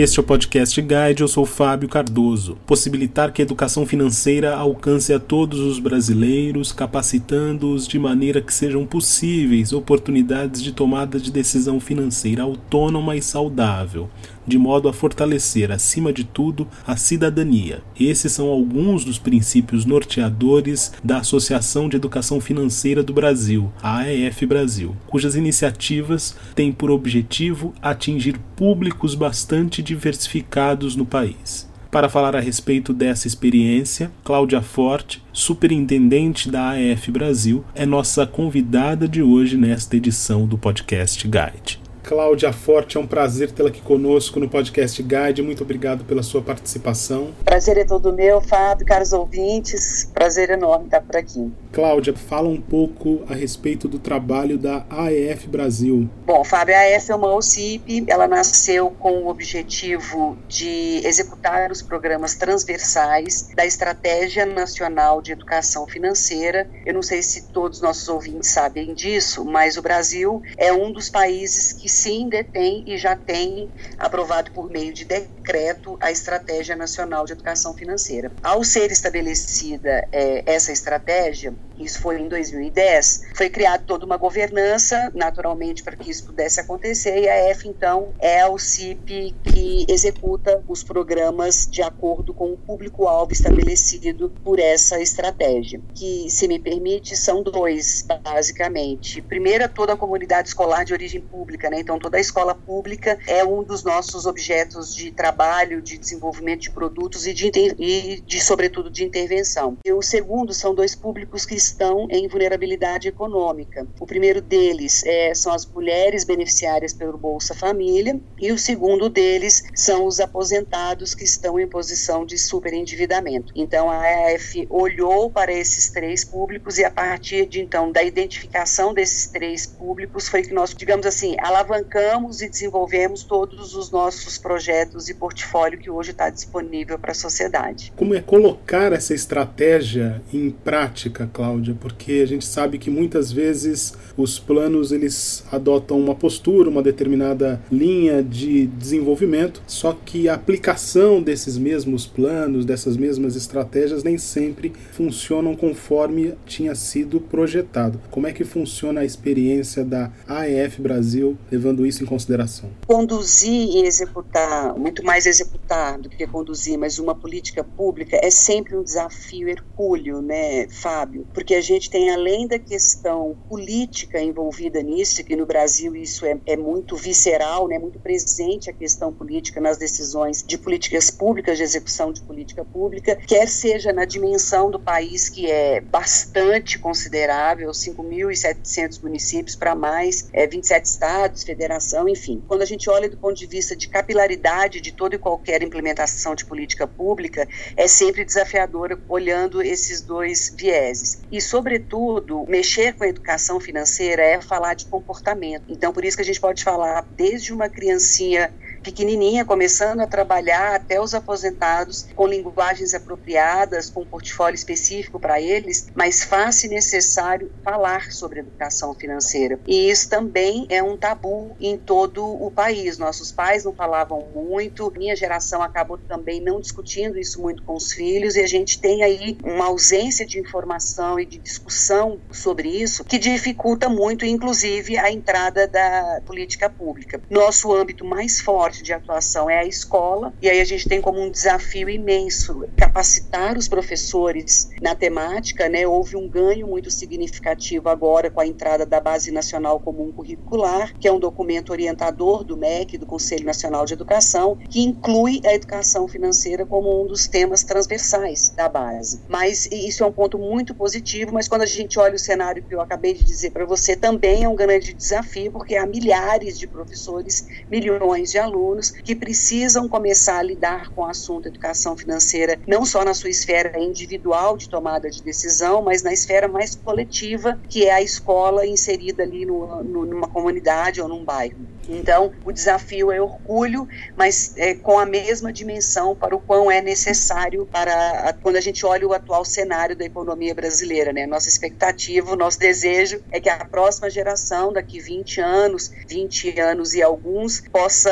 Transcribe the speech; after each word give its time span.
Este 0.00 0.20
é 0.20 0.22
o 0.22 0.24
Podcast 0.24 0.80
Guide, 0.80 1.22
eu 1.22 1.26
sou 1.26 1.44
Fábio 1.44 1.88
Cardoso. 1.88 2.56
Possibilitar 2.64 3.32
que 3.32 3.42
a 3.42 3.44
educação 3.44 3.84
financeira 3.84 4.54
alcance 4.54 5.12
a 5.12 5.18
todos 5.18 5.58
os 5.58 5.80
brasileiros, 5.80 6.70
capacitando-os 6.70 7.88
de 7.88 7.98
maneira 7.98 8.40
que 8.40 8.54
sejam 8.54 8.86
possíveis 8.86 9.72
oportunidades 9.72 10.62
de 10.62 10.70
tomada 10.70 11.18
de 11.18 11.32
decisão 11.32 11.80
financeira 11.80 12.44
autônoma 12.44 13.16
e 13.16 13.22
saudável, 13.22 14.08
de 14.48 14.58
modo 14.58 14.88
a 14.88 14.92
fortalecer, 14.92 15.70
acima 15.70 16.12
de 16.12 16.24
tudo, 16.24 16.66
a 16.86 16.96
cidadania. 16.96 17.82
Esses 17.98 18.32
são 18.32 18.48
alguns 18.48 19.04
dos 19.04 19.18
princípios 19.18 19.84
norteadores 19.84 20.92
da 21.04 21.18
Associação 21.18 21.88
de 21.88 21.96
Educação 21.96 22.40
Financeira 22.40 23.02
do 23.02 23.12
Brasil, 23.12 23.70
a 23.82 23.98
AEF 23.98 24.46
Brasil, 24.46 24.96
cujas 25.06 25.36
iniciativas 25.36 26.34
têm 26.54 26.72
por 26.72 26.90
objetivo 26.90 27.74
atingir 27.80 28.38
públicos 28.56 29.14
bastante 29.14 29.82
diversificados 29.82 30.96
no 30.96 31.06
país. 31.06 31.68
Para 31.90 32.08
falar 32.10 32.36
a 32.36 32.40
respeito 32.40 32.92
dessa 32.92 33.26
experiência, 33.26 34.10
Cláudia 34.22 34.60
Forte, 34.60 35.22
superintendente 35.32 36.50
da 36.50 36.72
AF 36.72 37.10
Brasil, 37.10 37.64
é 37.74 37.86
nossa 37.86 38.26
convidada 38.26 39.08
de 39.08 39.22
hoje 39.22 39.56
nesta 39.56 39.96
edição 39.96 40.46
do 40.46 40.58
Podcast 40.58 41.26
Guide. 41.26 41.87
Cláudia 42.08 42.54
Forte, 42.54 42.96
é 42.96 43.00
um 43.00 43.06
prazer 43.06 43.50
tê-la 43.50 43.68
aqui 43.68 43.82
conosco 43.82 44.40
no 44.40 44.48
Podcast 44.48 45.02
Guide. 45.02 45.42
Muito 45.42 45.62
obrigado 45.62 46.06
pela 46.06 46.22
sua 46.22 46.40
participação. 46.40 47.34
Prazer 47.44 47.76
é 47.76 47.84
todo 47.84 48.14
meu, 48.14 48.40
Fábio, 48.40 48.86
caros 48.86 49.12
ouvintes. 49.12 50.10
Prazer 50.14 50.48
enorme 50.48 50.86
estar 50.86 51.02
por 51.02 51.14
aqui. 51.14 51.52
Cláudia, 51.70 52.16
fala 52.16 52.48
um 52.48 52.58
pouco 52.58 53.22
a 53.28 53.34
respeito 53.34 53.86
do 53.86 53.98
trabalho 53.98 54.56
da 54.56 54.86
AEF 54.88 55.46
Brasil. 55.48 56.08
Bom, 56.24 56.42
Fábio, 56.42 56.74
a 56.74 56.78
AEF 56.78 57.10
é 57.10 57.14
uma 57.14 57.34
OCIP, 57.34 58.06
ela 58.08 58.26
nasceu 58.26 58.90
com 58.98 59.24
o 59.24 59.28
objetivo 59.28 60.38
de 60.48 61.02
executar 61.04 61.70
os 61.70 61.82
programas 61.82 62.34
transversais 62.36 63.50
da 63.54 63.66
Estratégia 63.66 64.46
Nacional 64.46 65.20
de 65.20 65.32
Educação 65.32 65.86
Financeira. 65.86 66.70
Eu 66.86 66.94
não 66.94 67.02
sei 67.02 67.22
se 67.22 67.48
todos 67.48 67.78
os 67.78 67.82
nossos 67.82 68.08
ouvintes 68.08 68.48
sabem 68.48 68.94
disso, 68.94 69.44
mas 69.44 69.76
o 69.76 69.82
Brasil 69.82 70.40
é 70.56 70.72
um 70.72 70.90
dos 70.90 71.10
países 71.10 71.74
que 71.74 71.97
sim 71.98 72.28
detém 72.28 72.84
e 72.86 72.96
já 72.96 73.16
tem 73.16 73.70
aprovado 73.98 74.50
por 74.52 74.70
meio 74.70 74.92
de 74.92 75.04
decreto 75.04 75.98
a 76.00 76.10
Estratégia 76.10 76.76
Nacional 76.76 77.24
de 77.24 77.32
Educação 77.32 77.74
Financeira. 77.74 78.30
Ao 78.42 78.62
ser 78.62 78.90
estabelecida 78.92 80.06
é, 80.12 80.44
essa 80.46 80.72
estratégia, 80.72 81.54
isso 81.78 82.00
foi 82.00 82.20
em 82.20 82.28
2010, 82.28 83.22
foi 83.34 83.48
criada 83.48 83.82
toda 83.86 84.04
uma 84.04 84.16
governança, 84.16 85.10
naturalmente, 85.14 85.82
para 85.82 85.96
que 85.96 86.10
isso 86.10 86.26
pudesse 86.26 86.60
acontecer, 86.60 87.20
e 87.20 87.28
a 87.28 87.36
F, 87.50 87.68
então, 87.68 88.12
é 88.18 88.46
o 88.46 88.58
CIP 88.58 89.34
que 89.44 89.86
executa 89.88 90.62
os 90.68 90.82
programas 90.82 91.66
de 91.70 91.82
acordo 91.82 92.32
com 92.34 92.52
o 92.52 92.56
público-alvo 92.56 93.32
estabelecido 93.32 94.30
por 94.42 94.58
essa 94.58 95.00
estratégia, 95.00 95.80
que, 95.94 96.28
se 96.30 96.48
me 96.48 96.58
permite, 96.58 97.16
são 97.16 97.42
dois, 97.42 98.04
basicamente. 98.24 99.22
Primeiro, 99.22 99.68
toda 99.68 99.92
a 99.92 99.96
comunidade 99.96 100.48
escolar 100.48 100.84
de 100.84 100.92
origem 100.92 101.20
pública, 101.20 101.70
né? 101.70 101.80
Então, 101.80 101.98
toda 101.98 102.16
a 102.16 102.20
escola 102.20 102.54
pública 102.54 103.18
é 103.26 103.44
um 103.44 103.62
dos 103.62 103.84
nossos 103.84 104.26
objetos 104.26 104.94
de 104.94 105.10
trabalho, 105.10 105.80
de 105.82 105.98
desenvolvimento 105.98 106.62
de 106.62 106.70
produtos 106.70 107.26
e 107.26 107.32
de, 107.32 107.50
e 107.78 108.20
de 108.26 108.40
sobretudo, 108.40 108.90
de 108.90 109.04
intervenção. 109.04 109.76
E 109.84 109.92
o 109.92 110.02
segundo 110.02 110.52
são 110.52 110.74
dois 110.74 110.94
públicos 110.94 111.44
que 111.44 111.54
estão 111.68 112.06
em 112.10 112.26
vulnerabilidade 112.28 113.08
econômica. 113.08 113.86
O 114.00 114.06
primeiro 114.06 114.40
deles 114.40 115.04
é, 115.04 115.34
são 115.34 115.52
as 115.52 115.66
mulheres 115.66 116.24
beneficiárias 116.24 116.92
pelo 116.92 117.16
Bolsa 117.16 117.54
Família 117.54 118.18
e 118.40 118.50
o 118.52 118.58
segundo 118.58 119.08
deles 119.08 119.62
são 119.74 120.06
os 120.06 120.20
aposentados 120.20 121.14
que 121.14 121.24
estão 121.24 121.58
em 121.58 121.66
posição 121.66 122.24
de 122.24 122.38
superendividamento. 122.38 123.52
Então 123.54 123.90
a 123.90 124.02
AF 124.34 124.66
olhou 124.70 125.30
para 125.30 125.52
esses 125.52 125.90
três 125.90 126.24
públicos 126.24 126.78
e 126.78 126.84
a 126.84 126.90
partir 126.90 127.46
de 127.46 127.60
então 127.60 127.92
da 127.92 128.02
identificação 128.02 128.94
desses 128.94 129.28
três 129.28 129.66
públicos 129.66 130.28
foi 130.28 130.42
que 130.42 130.52
nós, 130.52 130.74
digamos 130.74 131.06
assim, 131.06 131.36
alavancamos 131.38 132.40
e 132.40 132.48
desenvolvemos 132.48 133.22
todos 133.22 133.74
os 133.74 133.90
nossos 133.90 134.38
projetos 134.38 135.08
e 135.08 135.14
portfólio 135.14 135.78
que 135.78 135.90
hoje 135.90 136.10
está 136.12 136.30
disponível 136.30 136.98
para 136.98 137.12
a 137.12 137.14
sociedade. 137.14 137.92
Como 137.96 138.14
é 138.14 138.20
colocar 138.20 138.92
essa 138.92 139.14
estratégia 139.14 140.22
em 140.32 140.50
prática, 140.50 141.28
Cláudia, 141.32 141.57
porque 141.80 142.20
a 142.22 142.26
gente 142.26 142.44
sabe 142.44 142.78
que 142.78 142.90
muitas 142.90 143.32
vezes 143.32 143.94
os 144.16 144.38
planos 144.38 144.92
eles 144.92 145.44
adotam 145.50 145.98
uma 145.98 146.14
postura, 146.14 146.70
uma 146.70 146.82
determinada 146.82 147.60
linha 147.70 148.22
de 148.22 148.66
desenvolvimento, 148.66 149.62
só 149.66 149.92
que 149.92 150.28
a 150.28 150.34
aplicação 150.34 151.22
desses 151.22 151.58
mesmos 151.58 152.06
planos, 152.06 152.64
dessas 152.64 152.96
mesmas 152.96 153.36
estratégias 153.36 154.02
nem 154.02 154.18
sempre 154.18 154.72
funcionam 154.92 155.54
conforme 155.54 156.34
tinha 156.46 156.74
sido 156.74 157.20
projetado. 157.20 158.00
Como 158.10 158.26
é 158.26 158.32
que 158.32 158.44
funciona 158.44 159.00
a 159.00 159.04
experiência 159.04 159.84
da 159.84 160.10
AEF 160.26 160.80
Brasil 160.80 161.36
levando 161.50 161.86
isso 161.86 162.02
em 162.02 162.06
consideração? 162.06 162.70
Conduzir 162.86 163.50
e 163.50 163.82
executar, 163.86 164.74
muito 164.78 165.04
mais 165.04 165.26
executar 165.26 165.98
do 165.98 166.08
que 166.08 166.26
conduzir, 166.26 166.78
mas 166.78 166.98
uma 166.98 167.14
política 167.14 167.62
pública 167.64 168.18
é 168.22 168.30
sempre 168.30 168.76
um 168.76 168.82
desafio 168.82 169.48
hercúleo, 169.48 170.20
né, 170.20 170.68
Fábio? 170.68 171.26
porque 171.32 171.47
a 171.54 171.60
gente 171.60 171.90
tem, 171.90 172.10
além 172.10 172.46
da 172.46 172.58
questão 172.58 173.36
política 173.48 174.20
envolvida 174.20 174.82
nisso, 174.82 175.24
que 175.24 175.36
no 175.36 175.46
Brasil 175.46 175.94
isso 175.96 176.26
é, 176.26 176.38
é 176.46 176.56
muito 176.56 176.96
visceral, 176.96 177.68
né, 177.68 177.78
muito 177.78 177.98
presente 177.98 178.70
a 178.70 178.72
questão 178.72 179.12
política 179.12 179.60
nas 179.60 179.78
decisões 179.78 180.42
de 180.46 180.58
políticas 180.58 181.10
públicas, 181.10 181.56
de 181.56 181.64
execução 181.64 182.12
de 182.12 182.20
política 182.22 182.64
pública, 182.64 183.16
quer 183.16 183.48
seja 183.48 183.92
na 183.92 184.04
dimensão 184.04 184.70
do 184.70 184.78
país, 184.78 185.28
que 185.28 185.50
é 185.50 185.80
bastante 185.80 186.78
considerável, 186.78 187.70
5.700 187.70 189.02
municípios 189.02 189.56
para 189.56 189.74
mais, 189.74 190.28
é, 190.32 190.46
27 190.46 190.84
estados, 190.84 191.42
federação, 191.42 192.08
enfim. 192.08 192.42
Quando 192.46 192.62
a 192.62 192.66
gente 192.66 192.88
olha 192.90 193.08
do 193.08 193.16
ponto 193.16 193.36
de 193.36 193.46
vista 193.46 193.76
de 193.76 193.88
capilaridade 193.88 194.80
de 194.80 194.92
toda 194.92 195.14
e 195.14 195.18
qualquer 195.18 195.62
implementação 195.62 196.34
de 196.34 196.44
política 196.44 196.86
pública, 196.86 197.48
é 197.76 197.86
sempre 197.86 198.24
desafiadora 198.24 198.98
olhando 199.08 199.62
esses 199.62 200.02
dois 200.02 200.54
vieses. 200.56 201.22
E, 201.30 201.37
sobretudo, 201.40 202.44
mexer 202.48 202.94
com 202.94 203.04
a 203.04 203.08
educação 203.08 203.60
financeira 203.60 204.22
é 204.22 204.40
falar 204.40 204.74
de 204.74 204.86
comportamento. 204.86 205.64
Então, 205.68 205.92
por 205.92 206.04
isso 206.04 206.16
que 206.16 206.22
a 206.22 206.26
gente 206.26 206.40
pode 206.40 206.62
falar 206.62 207.06
desde 207.16 207.52
uma 207.52 207.68
criancinha 207.68 208.50
pequenininha, 208.82 209.44
começando 209.44 210.00
a 210.00 210.06
trabalhar 210.06 210.74
até 210.74 211.00
os 211.00 211.14
aposentados 211.14 212.06
com 212.14 212.26
linguagens 212.26 212.94
apropriadas, 212.94 213.90
com 213.90 214.02
um 214.02 214.06
portfólio 214.06 214.54
específico 214.54 215.18
para 215.18 215.40
eles, 215.40 215.86
mas 215.94 216.22
fácil 216.22 216.66
e 216.70 216.74
necessário 216.74 217.50
falar 217.64 218.10
sobre 218.10 218.40
educação 218.40 218.94
financeira. 218.94 219.58
E 219.66 219.90
isso 219.90 220.08
também 220.08 220.66
é 220.68 220.82
um 220.82 220.96
tabu 220.96 221.56
em 221.60 221.76
todo 221.76 222.24
o 222.24 222.50
país. 222.50 222.98
Nossos 222.98 223.32
pais 223.32 223.64
não 223.64 223.72
falavam 223.72 224.28
muito, 224.34 224.92
minha 224.96 225.16
geração 225.16 225.62
acabou 225.62 225.98
também 225.98 226.40
não 226.40 226.60
discutindo 226.60 227.18
isso 227.18 227.40
muito 227.40 227.62
com 227.62 227.74
os 227.74 227.92
filhos, 227.92 228.36
e 228.36 228.40
a 228.40 228.46
gente 228.46 228.80
tem 228.80 229.02
aí 229.02 229.38
uma 229.44 229.66
ausência 229.66 230.26
de 230.26 230.38
informação 230.38 231.18
e 231.18 231.26
de 231.26 231.38
discussão 231.38 232.20
sobre 232.30 232.68
isso 232.68 233.04
que 233.04 233.18
dificulta 233.18 233.88
muito, 233.88 234.24
inclusive, 234.24 234.98
a 234.98 235.10
entrada 235.10 235.66
da 235.66 236.20
política 236.24 236.68
pública. 236.68 237.20
Nosso 237.30 237.72
âmbito 237.72 238.04
mais 238.04 238.40
forte 238.40 238.67
forte 238.68 238.82
de 238.82 238.92
atuação 238.92 239.48
é 239.48 239.60
a 239.60 239.64
escola, 239.64 240.34
e 240.42 240.48
aí 240.48 240.60
a 240.60 240.64
gente 240.64 240.86
tem 240.86 241.00
como 241.00 241.18
um 241.18 241.30
desafio 241.30 241.88
imenso 241.88 242.64
capacitar 242.76 243.56
os 243.56 243.66
professores 243.66 244.68
na 244.82 244.94
temática, 244.94 245.70
né? 245.70 245.86
Houve 245.86 246.16
um 246.16 246.28
ganho 246.28 246.66
muito 246.66 246.90
significativo 246.90 247.88
agora 247.88 248.30
com 248.30 248.42
a 248.42 248.46
entrada 248.46 248.84
da 248.84 249.00
Base 249.00 249.30
Nacional 249.30 249.80
Comum 249.80 250.12
Curricular, 250.12 250.92
que 250.98 251.08
é 251.08 251.12
um 251.12 251.18
documento 251.18 251.70
orientador 251.70 252.44
do 252.44 252.58
MEC, 252.58 252.98
do 252.98 253.06
Conselho 253.06 253.46
Nacional 253.46 253.86
de 253.86 253.94
Educação, 253.94 254.58
que 254.68 254.82
inclui 254.82 255.40
a 255.46 255.54
educação 255.54 256.06
financeira 256.06 256.66
como 256.66 257.02
um 257.02 257.06
dos 257.06 257.26
temas 257.26 257.62
transversais 257.62 258.50
da 258.50 258.68
base. 258.68 259.22
Mas 259.28 259.66
isso 259.72 260.04
é 260.04 260.06
um 260.06 260.12
ponto 260.12 260.38
muito 260.38 260.74
positivo, 260.74 261.32
mas 261.32 261.48
quando 261.48 261.62
a 261.62 261.66
gente 261.66 261.98
olha 261.98 262.16
o 262.16 262.18
cenário 262.18 262.62
que 262.62 262.74
eu 262.74 262.82
acabei 262.82 263.14
de 263.14 263.24
dizer 263.24 263.50
para 263.50 263.64
você, 263.64 263.96
também 263.96 264.44
é 264.44 264.48
um 264.48 264.54
grande 264.54 264.92
desafio, 264.92 265.52
porque 265.52 265.74
há 265.74 265.86
milhares 265.86 266.58
de 266.58 266.66
professores, 266.66 267.46
milhões 267.70 268.30
de 268.30 268.38
alunos 268.38 268.57
alunos 268.58 268.90
que 268.90 269.14
precisam 269.14 269.88
começar 269.88 270.38
a 270.38 270.42
lidar 270.42 270.90
com 270.90 271.02
o 271.02 271.06
assunto 271.06 271.48
educação 271.48 271.96
financeira, 271.96 272.58
não 272.66 272.84
só 272.84 273.04
na 273.04 273.14
sua 273.14 273.30
esfera 273.30 273.78
individual 273.78 274.56
de 274.56 274.68
tomada 274.68 275.08
de 275.08 275.22
decisão, 275.22 275.82
mas 275.82 276.02
na 276.02 276.12
esfera 276.12 276.48
mais 276.48 276.74
coletiva, 276.74 277.60
que 277.68 277.86
é 277.86 277.92
a 277.92 278.02
escola 278.02 278.66
inserida 278.66 279.22
ali 279.22 279.46
no, 279.46 279.82
no, 279.84 280.04
numa 280.04 280.28
comunidade 280.28 281.00
ou 281.00 281.08
num 281.08 281.24
bairro. 281.24 281.68
Então, 281.88 282.32
o 282.44 282.52
desafio 282.52 283.10
é 283.10 283.20
orgulho, 283.20 283.88
mas 284.14 284.52
é, 284.56 284.74
com 284.74 284.98
a 284.98 285.06
mesma 285.06 285.50
dimensão 285.50 286.14
para 286.14 286.36
o 286.36 286.40
quão 286.40 286.70
é 286.70 286.82
necessário 286.82 287.66
para 287.66 288.28
a, 288.28 288.32
quando 288.32 288.56
a 288.56 288.60
gente 288.60 288.84
olha 288.84 289.08
o 289.08 289.14
atual 289.14 289.44
cenário 289.44 289.96
da 289.96 290.04
economia 290.04 290.54
brasileira, 290.54 291.12
né? 291.12 291.26
Nossa 291.26 291.48
expectativa, 291.48 292.36
nosso 292.36 292.58
desejo 292.58 293.22
é 293.30 293.40
que 293.40 293.48
a 293.48 293.64
próxima 293.64 294.10
geração, 294.10 294.70
daqui 294.72 295.00
20 295.00 295.40
anos, 295.40 295.90
20 296.06 296.60
anos 296.60 296.94
e 296.94 297.02
alguns, 297.02 297.62
possa 297.72 298.10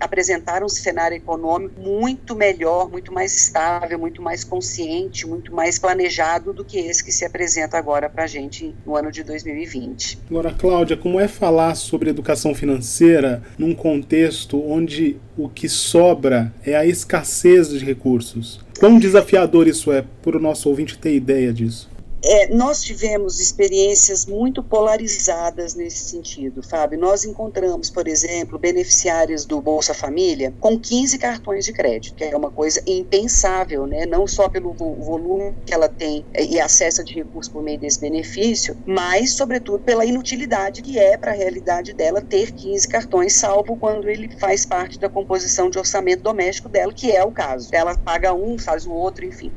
apresentar 0.00 0.62
um 0.62 0.68
cenário 0.68 1.16
econômico 1.16 1.80
muito 1.80 2.34
melhor, 2.34 2.90
muito 2.90 3.12
mais 3.12 3.34
estável, 3.36 3.98
muito 3.98 4.22
mais 4.22 4.44
consciente, 4.44 5.26
muito 5.26 5.54
mais 5.54 5.78
planejado 5.78 6.52
do 6.52 6.64
que 6.64 6.78
esse 6.78 7.02
que 7.04 7.12
se 7.12 7.24
apresenta 7.24 7.76
agora 7.78 8.08
para 8.08 8.24
a 8.24 8.26
gente 8.26 8.74
no 8.84 8.96
ano 8.96 9.10
de 9.10 9.22
2020. 9.22 10.18
Agora, 10.30 10.52
Cláudia, 10.52 10.96
como 10.96 11.20
é 11.20 11.28
falar 11.28 11.74
sobre 11.74 12.10
educação 12.10 12.54
financeira 12.54 13.42
num 13.56 13.74
contexto 13.74 14.62
onde 14.68 15.16
o 15.36 15.48
que 15.48 15.68
sobra 15.68 16.52
é 16.64 16.76
a 16.76 16.86
escassez 16.86 17.70
de 17.70 17.78
recursos? 17.78 18.60
Quão 18.78 18.98
desafiador 18.98 19.66
isso 19.66 19.90
é, 19.92 20.04
para 20.22 20.36
o 20.36 20.40
nosso 20.40 20.68
ouvinte 20.68 20.98
ter 20.98 21.14
ideia 21.14 21.52
disso? 21.52 21.90
É, 22.22 22.52
nós 22.52 22.82
tivemos 22.82 23.38
experiências 23.38 24.26
muito 24.26 24.60
polarizadas 24.60 25.76
nesse 25.76 26.10
sentido, 26.10 26.62
Fábio. 26.62 26.98
Nós 26.98 27.24
encontramos, 27.24 27.90
por 27.90 28.08
exemplo, 28.08 28.58
beneficiários 28.58 29.44
do 29.44 29.60
Bolsa 29.60 29.94
Família 29.94 30.52
com 30.58 30.78
15 30.78 31.16
cartões 31.16 31.64
de 31.64 31.72
crédito, 31.72 32.16
que 32.16 32.24
é 32.24 32.36
uma 32.36 32.50
coisa 32.50 32.82
impensável, 32.86 33.86
né? 33.86 34.04
não 34.04 34.26
só 34.26 34.48
pelo 34.48 34.72
volume 34.72 35.54
que 35.64 35.72
ela 35.72 35.88
tem 35.88 36.24
e 36.36 36.58
acesso 36.58 37.04
de 37.04 37.14
recursos 37.14 37.52
por 37.52 37.62
meio 37.62 37.78
desse 37.78 38.00
benefício, 38.00 38.76
mas, 38.84 39.34
sobretudo, 39.34 39.78
pela 39.78 40.04
inutilidade 40.04 40.82
que 40.82 40.98
é 40.98 41.16
para 41.16 41.30
a 41.30 41.34
realidade 41.34 41.92
dela 41.92 42.20
ter 42.20 42.50
15 42.50 42.88
cartões, 42.88 43.34
salvo 43.34 43.76
quando 43.76 44.08
ele 44.08 44.28
faz 44.38 44.66
parte 44.66 44.98
da 44.98 45.08
composição 45.08 45.70
de 45.70 45.78
orçamento 45.78 46.22
doméstico 46.22 46.68
dela, 46.68 46.92
que 46.92 47.12
é 47.12 47.22
o 47.22 47.30
caso. 47.30 47.68
Ela 47.72 47.96
paga 47.96 48.34
um, 48.34 48.58
faz 48.58 48.86
o 48.86 48.90
outro, 48.90 49.24
enfim. 49.24 49.52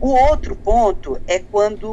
O 0.00 0.10
outro 0.10 0.54
ponto 0.54 1.20
é 1.26 1.40
quando 1.40 1.87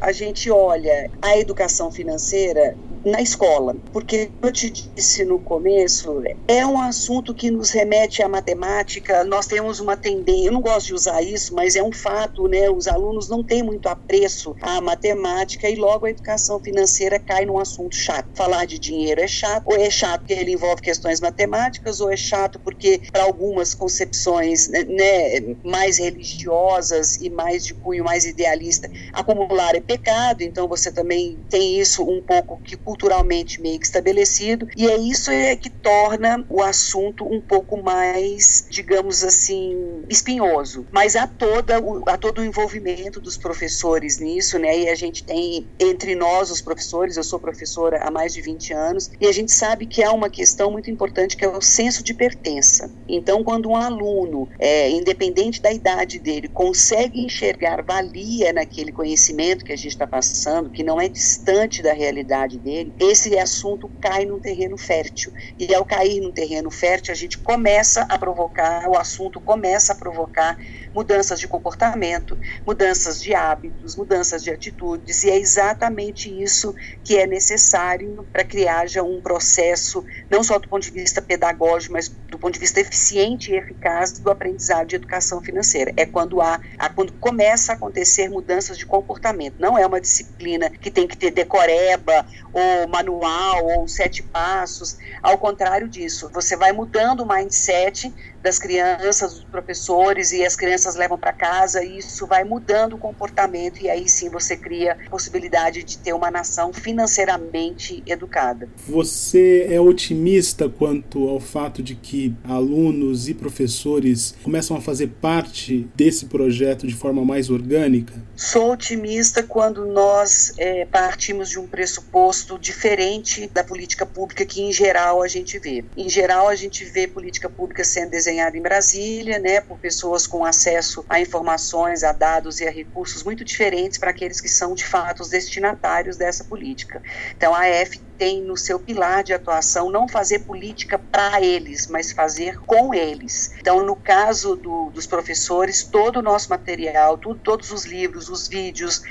a 0.00 0.12
gente 0.12 0.50
olha 0.50 1.10
a 1.22 1.38
educação 1.38 1.90
financeira 1.90 2.76
na 3.04 3.20
escola, 3.20 3.76
porque 3.92 4.32
eu 4.42 4.52
te 4.52 4.70
disse 4.70 5.24
no 5.24 5.38
começo, 5.38 6.20
é 6.48 6.66
um 6.66 6.80
assunto 6.80 7.34
que 7.34 7.50
nos 7.50 7.70
remete 7.70 8.22
à 8.22 8.28
matemática. 8.28 9.22
Nós 9.24 9.46
temos 9.46 9.78
uma 9.78 9.96
tendência, 9.96 10.48
eu 10.48 10.52
não 10.52 10.60
gosto 10.60 10.88
de 10.88 10.94
usar 10.94 11.22
isso, 11.22 11.54
mas 11.54 11.76
é 11.76 11.82
um 11.82 11.92
fato, 11.92 12.48
né? 12.48 12.68
Os 12.68 12.88
alunos 12.88 13.28
não 13.28 13.44
têm 13.44 13.62
muito 13.62 13.88
apreço 13.88 14.54
à 14.60 14.80
matemática 14.80 15.68
e 15.68 15.76
logo 15.76 16.06
a 16.06 16.10
educação 16.10 16.58
financeira 16.60 17.18
cai 17.18 17.46
num 17.46 17.58
assunto 17.58 17.94
chato. 17.94 18.28
Falar 18.34 18.64
de 18.66 18.78
dinheiro 18.78 19.20
é 19.20 19.28
chato, 19.28 19.64
ou 19.66 19.76
é 19.76 19.88
chato 19.88 20.20
porque 20.20 20.32
ele 20.34 20.52
envolve 20.52 20.82
questões 20.82 21.20
matemáticas, 21.20 22.00
ou 22.00 22.10
é 22.10 22.16
chato 22.16 22.58
porque 22.58 23.02
para 23.12 23.22
algumas 23.22 23.74
concepções 23.74 24.68
né, 24.68 24.84
né, 24.84 25.56
mais 25.64 25.98
religiosas 25.98 27.16
e 27.20 27.30
mais 27.30 27.64
de 27.64 27.74
cunho 27.74 28.04
mais 28.04 28.24
idealista, 28.24 28.90
acumular 29.36 29.74
é 29.74 29.80
pecado, 29.80 30.42
então 30.42 30.66
você 30.66 30.90
também 30.90 31.38
tem 31.50 31.78
isso 31.78 32.02
um 32.02 32.22
pouco 32.22 32.60
que 32.62 32.76
culturalmente 32.76 33.60
meio 33.60 33.78
que 33.78 33.86
estabelecido, 33.86 34.68
e 34.76 34.88
é 34.88 34.96
isso 34.96 35.30
é 35.30 35.54
que 35.54 35.68
torna 35.68 36.44
o 36.48 36.62
assunto 36.62 37.24
um 37.24 37.40
pouco 37.40 37.82
mais, 37.82 38.66
digamos 38.70 39.22
assim, 39.22 40.02
espinhoso. 40.08 40.86
Mas 40.90 41.14
há, 41.14 41.26
toda, 41.26 41.76
há 42.06 42.16
todo 42.16 42.40
o 42.40 42.44
envolvimento 42.44 43.20
dos 43.20 43.36
professores 43.36 44.18
nisso, 44.18 44.58
né? 44.58 44.78
E 44.78 44.88
a 44.88 44.94
gente 44.94 45.22
tem 45.22 45.66
entre 45.78 46.14
nós, 46.14 46.50
os 46.50 46.60
professores, 46.60 47.16
eu 47.16 47.24
sou 47.24 47.38
professora 47.38 48.02
há 48.02 48.10
mais 48.10 48.32
de 48.32 48.40
20 48.40 48.72
anos, 48.72 49.10
e 49.20 49.26
a 49.26 49.32
gente 49.32 49.52
sabe 49.52 49.86
que 49.86 50.02
há 50.02 50.12
uma 50.12 50.30
questão 50.30 50.70
muito 50.70 50.90
importante 50.90 51.36
que 51.36 51.44
é 51.44 51.48
o 51.48 51.60
senso 51.60 52.02
de 52.02 52.14
pertença. 52.14 52.90
Então, 53.08 53.44
quando 53.44 53.68
um 53.68 53.76
aluno, 53.76 54.48
é, 54.58 54.90
independente 54.90 55.60
da 55.60 55.72
idade 55.72 56.18
dele, 56.18 56.48
consegue 56.48 57.20
enxergar 57.20 57.82
valia 57.82 58.52
naquele 58.52 58.92
conhecimento 58.92 59.25
que 59.64 59.72
a 59.72 59.76
gente 59.76 59.88
está 59.88 60.06
passando, 60.06 60.70
que 60.70 60.84
não 60.84 61.00
é 61.00 61.08
distante 61.08 61.82
da 61.82 61.92
realidade 61.92 62.58
dele, 62.58 62.94
esse 62.98 63.36
assunto 63.38 63.90
cai 64.00 64.24
num 64.24 64.40
terreno 64.40 64.76
fértil. 64.76 65.32
E 65.58 65.74
ao 65.74 65.84
cair 65.84 66.20
num 66.20 66.32
terreno 66.32 66.70
fértil, 66.70 67.12
a 67.12 67.16
gente 67.16 67.38
começa 67.38 68.02
a 68.02 68.18
provocar, 68.18 68.88
o 68.88 68.96
assunto 68.96 69.40
começa 69.40 69.92
a 69.92 69.96
provocar 69.96 70.56
mudanças 70.96 71.38
de 71.38 71.46
comportamento, 71.46 72.38
mudanças 72.66 73.20
de 73.20 73.34
hábitos, 73.34 73.94
mudanças 73.96 74.42
de 74.42 74.50
atitudes, 74.50 75.22
e 75.24 75.30
é 75.30 75.36
exatamente 75.36 76.30
isso 76.42 76.74
que 77.04 77.18
é 77.18 77.26
necessário 77.26 78.26
para 78.32 78.42
que 78.42 78.66
haja 78.66 79.02
um 79.02 79.20
processo, 79.20 80.02
não 80.30 80.42
só 80.42 80.58
do 80.58 80.66
ponto 80.66 80.82
de 80.82 80.90
vista 80.90 81.20
pedagógico, 81.20 81.92
mas 81.92 82.08
do 82.30 82.38
ponto 82.38 82.54
de 82.54 82.60
vista 82.60 82.80
eficiente 82.80 83.52
e 83.52 83.56
eficaz 83.56 84.18
do 84.18 84.30
aprendizado 84.30 84.86
de 84.86 84.96
educação 84.96 85.42
financeira. 85.42 85.92
É 85.98 86.06
quando 86.06 86.40
há, 86.40 86.58
há 86.78 86.88
quando 86.88 87.12
começa 87.12 87.72
a 87.72 87.74
acontecer 87.74 88.30
mudanças 88.30 88.78
de 88.78 88.86
comportamento. 88.86 89.56
Não 89.58 89.76
é 89.76 89.86
uma 89.86 90.00
disciplina 90.00 90.70
que 90.70 90.90
tem 90.90 91.06
que 91.06 91.16
ter 91.16 91.30
decoreba 91.30 92.24
ou 92.54 92.88
manual 92.88 93.66
ou 93.66 93.86
sete 93.86 94.22
passos. 94.22 94.96
Ao 95.22 95.36
contrário 95.36 95.88
disso, 95.88 96.30
você 96.32 96.56
vai 96.56 96.72
mudando 96.72 97.20
o 97.20 97.28
mindset 97.28 98.10
das 98.46 98.60
crianças, 98.60 99.34
dos 99.34 99.44
professores 99.44 100.30
e 100.30 100.44
as 100.44 100.54
crianças 100.54 100.94
levam 100.94 101.18
para 101.18 101.32
casa 101.32 101.82
e 101.82 101.98
isso 101.98 102.28
vai 102.28 102.44
mudando 102.44 102.92
o 102.92 102.98
comportamento 102.98 103.82
e 103.82 103.90
aí 103.90 104.08
sim 104.08 104.28
você 104.28 104.56
cria 104.56 104.96
a 105.04 105.10
possibilidade 105.10 105.82
de 105.82 105.98
ter 105.98 106.12
uma 106.12 106.30
nação 106.30 106.72
financeiramente 106.72 108.04
educada. 108.06 108.68
Você 108.86 109.66
é 109.68 109.80
otimista 109.80 110.68
quanto 110.68 111.28
ao 111.28 111.40
fato 111.40 111.82
de 111.82 111.96
que 111.96 112.36
alunos 112.44 113.28
e 113.28 113.34
professores 113.34 114.36
começam 114.44 114.76
a 114.76 114.80
fazer 114.80 115.08
parte 115.20 115.88
desse 115.96 116.26
projeto 116.26 116.86
de 116.86 116.94
forma 116.94 117.24
mais 117.24 117.50
orgânica? 117.50 118.14
Sou 118.36 118.70
otimista 118.74 119.42
quando 119.42 119.86
nós 119.86 120.52
é, 120.56 120.84
partimos 120.84 121.50
de 121.50 121.58
um 121.58 121.66
pressuposto 121.66 122.56
diferente 122.60 123.50
da 123.52 123.64
política 123.64 124.06
pública 124.06 124.46
que 124.46 124.62
em 124.62 124.72
geral 124.72 125.20
a 125.20 125.26
gente 125.26 125.58
vê. 125.58 125.84
Em 125.96 126.08
geral 126.08 126.48
a 126.48 126.54
gente 126.54 126.84
vê 126.84 127.08
política 127.08 127.50
pública 127.50 127.82
sendo 127.82 128.10
desenhada 128.10 128.35
desenhada 128.36 128.56
em 128.56 128.62
Brasília, 128.62 129.38
né, 129.38 129.60
por 129.60 129.78
pessoas 129.78 130.26
com 130.26 130.44
acesso 130.44 131.04
a 131.08 131.18
informações, 131.18 132.04
a 132.04 132.12
dados 132.12 132.60
e 132.60 132.68
a 132.68 132.70
recursos 132.70 133.22
muito 133.22 133.44
diferentes 133.44 133.98
para 133.98 134.10
aqueles 134.10 134.40
que 134.40 134.48
são 134.48 134.74
de 134.74 134.84
fato 134.84 135.20
os 135.20 135.30
destinatários 135.30 136.16
dessa 136.16 136.44
política. 136.44 137.02
Então 137.36 137.54
a 137.54 137.66
F 137.66 138.00
tem 138.18 138.42
no 138.42 138.56
seu 138.56 138.78
pilar 138.78 139.22
de 139.22 139.32
atuação 139.32 139.90
não 139.90 140.08
fazer 140.08 140.40
política 140.40 140.98
para 140.98 141.40
eles, 141.40 141.86
mas 141.86 142.12
fazer 142.12 142.58
com 142.66 142.94
eles. 142.94 143.50
Então, 143.60 143.84
no 143.84 143.94
caso 143.94 144.56
do, 144.56 144.90
dos 144.90 145.06
professores, 145.06 145.84
todo 145.84 146.18
o 146.18 146.22
nosso 146.22 146.48
material, 146.48 147.18
todos 147.18 147.70
os 147.70 147.84
livros, 147.84 148.28
os 148.28 148.48
vídeos, 148.48 149.02